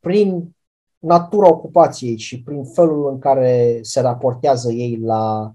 prin 0.00 0.54
natura 0.98 1.48
ocupației 1.48 2.16
și 2.16 2.42
prin 2.42 2.64
felul 2.64 3.08
în 3.10 3.18
care 3.18 3.78
se 3.82 4.00
raportează 4.00 4.72
ei 4.72 4.98
la, 5.02 5.52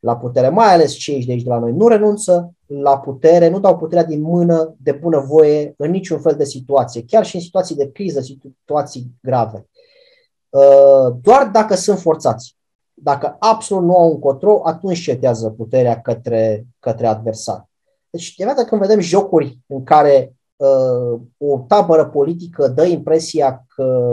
la 0.00 0.16
putere, 0.16 0.48
mai 0.48 0.72
ales 0.72 0.92
cei 0.92 1.24
de 1.24 1.32
aici 1.32 1.42
de 1.42 1.48
la 1.48 1.58
noi, 1.58 1.72
nu 1.72 1.88
renunță 1.88 2.54
la 2.66 2.98
putere, 2.98 3.48
nu 3.48 3.60
dau 3.60 3.76
puterea 3.78 4.04
din 4.04 4.20
mână 4.20 4.74
de 4.78 4.92
bună 4.92 5.18
voie 5.18 5.74
în 5.76 5.90
niciun 5.90 6.20
fel 6.20 6.34
de 6.34 6.44
situație, 6.44 7.04
chiar 7.04 7.24
și 7.24 7.36
în 7.36 7.42
situații 7.42 7.76
de 7.76 7.90
criză, 7.90 8.20
situații 8.20 9.10
grave. 9.22 9.66
Uh, 10.48 11.14
doar 11.22 11.50
dacă 11.52 11.74
sunt 11.74 11.98
forțați. 11.98 12.56
Dacă 13.02 13.36
absolut 13.38 13.84
nu 13.84 13.96
au 13.96 14.10
un 14.10 14.18
control, 14.18 14.60
atunci 14.64 15.02
cedează 15.02 15.50
puterea 15.50 16.00
către, 16.00 16.66
către 16.78 17.06
adversar. 17.06 17.68
Deci, 18.10 18.34
de 18.34 18.44
dată 18.44 18.64
când 18.64 18.80
vedem 18.80 19.00
jocuri 19.00 19.58
în 19.66 19.84
care 19.84 20.34
uh, 20.56 21.20
o 21.38 21.58
tabără 21.68 22.06
politică 22.06 22.68
dă 22.68 22.84
impresia 22.84 23.64
că 23.74 24.12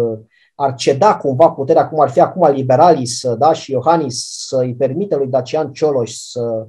ar 0.56 0.73
ceda 0.73 1.17
cumva 1.17 1.49
puterea, 1.49 1.89
cum 1.89 1.99
ar 1.99 2.10
fi 2.10 2.19
acum 2.19 2.52
liberalii 2.52 3.06
să, 3.06 3.36
da, 3.36 3.54
și 3.54 3.71
Iohannis 3.71 4.45
să 4.47 4.58
îi 4.58 4.75
permite 4.75 5.15
lui 5.15 5.28
Dacian 5.28 5.71
Cioloș 5.71 6.12
să, 6.12 6.67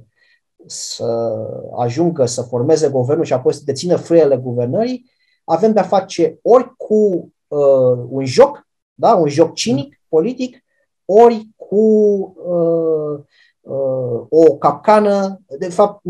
să 0.65 1.37
ajungă 1.77 2.25
să 2.25 2.41
formeze 2.41 2.89
guvernul 2.89 3.25
și 3.25 3.33
apoi 3.33 3.53
să 3.53 3.61
dețină 3.65 3.95
frâiele 3.95 4.37
guvernării, 4.37 5.11
avem 5.43 5.73
de-a 5.73 5.83
face 5.83 6.39
ori 6.41 6.73
cu 6.77 7.31
uh, 7.47 8.05
un 8.09 8.25
joc, 8.25 8.67
da, 8.93 9.15
un 9.15 9.27
joc 9.27 9.53
cinic, 9.53 10.01
politic, 10.07 10.63
ori 11.05 11.49
cu 11.55 11.85
uh, 12.35 13.23
uh, 13.61 14.25
o 14.29 14.55
capcană, 14.59 15.41
de 15.59 15.69
fapt, 15.69 16.01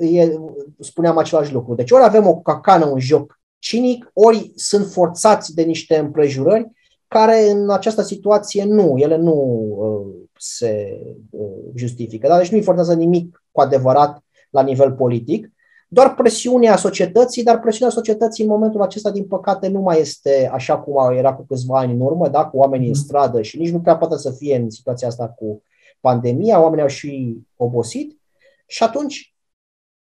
e, 0.00 0.32
spuneam 0.78 1.18
același 1.18 1.52
lucru. 1.52 1.74
Deci 1.74 1.90
ori 1.90 2.04
avem 2.04 2.26
o 2.26 2.36
capcană, 2.36 2.86
un 2.86 2.98
joc 2.98 3.40
cinic, 3.58 4.10
ori 4.12 4.52
sunt 4.54 4.86
forțați 4.86 5.54
de 5.54 5.62
niște 5.62 5.96
împrejurări 5.96 6.70
care 7.08 7.50
în 7.50 7.70
această 7.70 8.02
situație 8.02 8.64
nu, 8.64 8.94
ele 8.96 9.16
nu 9.16 9.34
uh, 9.78 10.28
se 10.38 11.00
uh, 11.30 11.48
justifică. 11.74 12.28
Da? 12.28 12.38
Deci 12.38 12.50
nu 12.50 12.56
îi 12.56 12.62
forțează 12.62 12.94
nimic 12.94 13.42
cu 13.50 13.60
adevărat 13.60 14.24
la 14.50 14.62
nivel 14.62 14.92
politic, 14.92 15.52
doar 15.88 16.14
presiunea 16.14 16.76
societății, 16.76 17.42
dar 17.42 17.60
presiunea 17.60 17.94
societății 17.94 18.44
în 18.44 18.50
momentul 18.50 18.82
acesta, 18.82 19.10
din 19.10 19.26
păcate, 19.26 19.68
nu 19.68 19.80
mai 19.80 20.00
este 20.00 20.50
așa 20.52 20.78
cum 20.78 21.12
era 21.12 21.34
cu 21.34 21.44
câțiva 21.46 21.78
ani 21.78 21.92
în 21.92 22.00
urmă, 22.00 22.28
da? 22.28 22.46
cu 22.46 22.56
oamenii 22.56 22.86
în 22.86 22.94
mm. 22.96 23.02
stradă 23.02 23.42
și 23.42 23.58
nici 23.58 23.70
nu 23.70 23.80
prea 23.80 23.96
poate 23.96 24.16
să 24.16 24.30
fie 24.30 24.56
în 24.56 24.70
situația 24.70 25.08
asta 25.08 25.28
cu 25.28 25.62
pandemia, 26.00 26.60
oamenii 26.60 26.82
au 26.82 26.88
și 26.88 27.38
obosit 27.56 28.20
și 28.66 28.82
atunci 28.82 29.34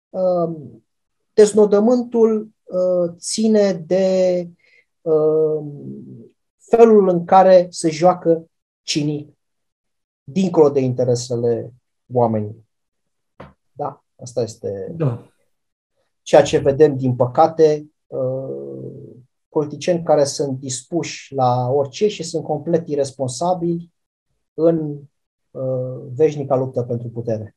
um, 0.09 0.85
deznodământul 1.33 2.51
uh, 2.65 3.13
ține 3.17 3.73
de 3.73 4.49
um, 5.01 5.73
felul 6.59 7.09
în 7.09 7.25
care 7.25 7.67
se 7.71 7.91
joacă 7.91 8.51
cinic 8.83 9.37
dincolo 10.25 10.71
de 10.71 10.81
interesele 10.81 11.73
oamenilor. 12.13 12.65
Da, 13.73 14.05
asta 14.17 14.43
este 14.43 14.93
da. 14.97 15.23
Ceea 16.29 16.43
ce 16.43 16.59
vedem, 16.59 16.97
din 16.97 17.17
păcate, 17.17 17.91
uh, 18.07 19.15
politicieni 19.49 20.03
care 20.03 20.25
sunt 20.25 20.59
dispuși 20.59 21.35
la 21.35 21.69
orice 21.71 22.09
și 22.09 22.23
sunt 22.23 22.45
complet 22.45 22.89
irresponsabili 22.89 23.93
în 24.55 24.99
uh, 25.51 26.01
veșnica 26.15 26.57
luptă 26.57 26.83
pentru 26.83 27.09
putere. 27.09 27.57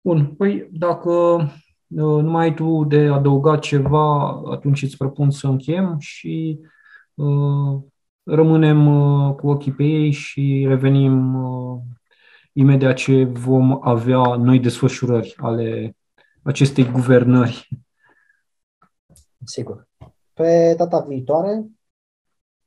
Bun, 0.00 0.34
păi 0.34 0.68
dacă 0.72 1.10
uh, 1.10 2.22
nu 2.22 2.30
mai 2.30 2.44
ai 2.44 2.54
tu 2.54 2.84
de 2.84 2.96
adăugat 2.96 3.58
ceva, 3.58 4.28
atunci 4.50 4.82
îți 4.82 4.96
propun 4.96 5.30
să 5.30 5.46
încheiem 5.46 5.96
și 5.98 6.60
rămânem 8.22 8.84
cu 9.34 9.48
ochii 9.48 9.72
pe 9.72 9.82
ei 9.82 10.10
și 10.10 10.64
revenim 10.68 11.36
imediat 12.52 12.94
ce 12.94 13.24
vom 13.24 13.78
avea 13.80 14.36
noi 14.36 14.58
desfășurări 14.58 15.34
ale 15.36 15.96
acestei 16.42 16.90
guvernări. 16.90 17.68
Sigur. 19.44 19.88
Pe 20.32 20.74
data 20.76 21.00
viitoare, 21.00 21.66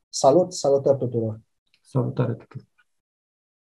salut, 0.10 0.54
salutări 0.54 0.98
tuturor! 0.98 1.40
Salutare 1.82 2.34
tuturor! 2.34 2.75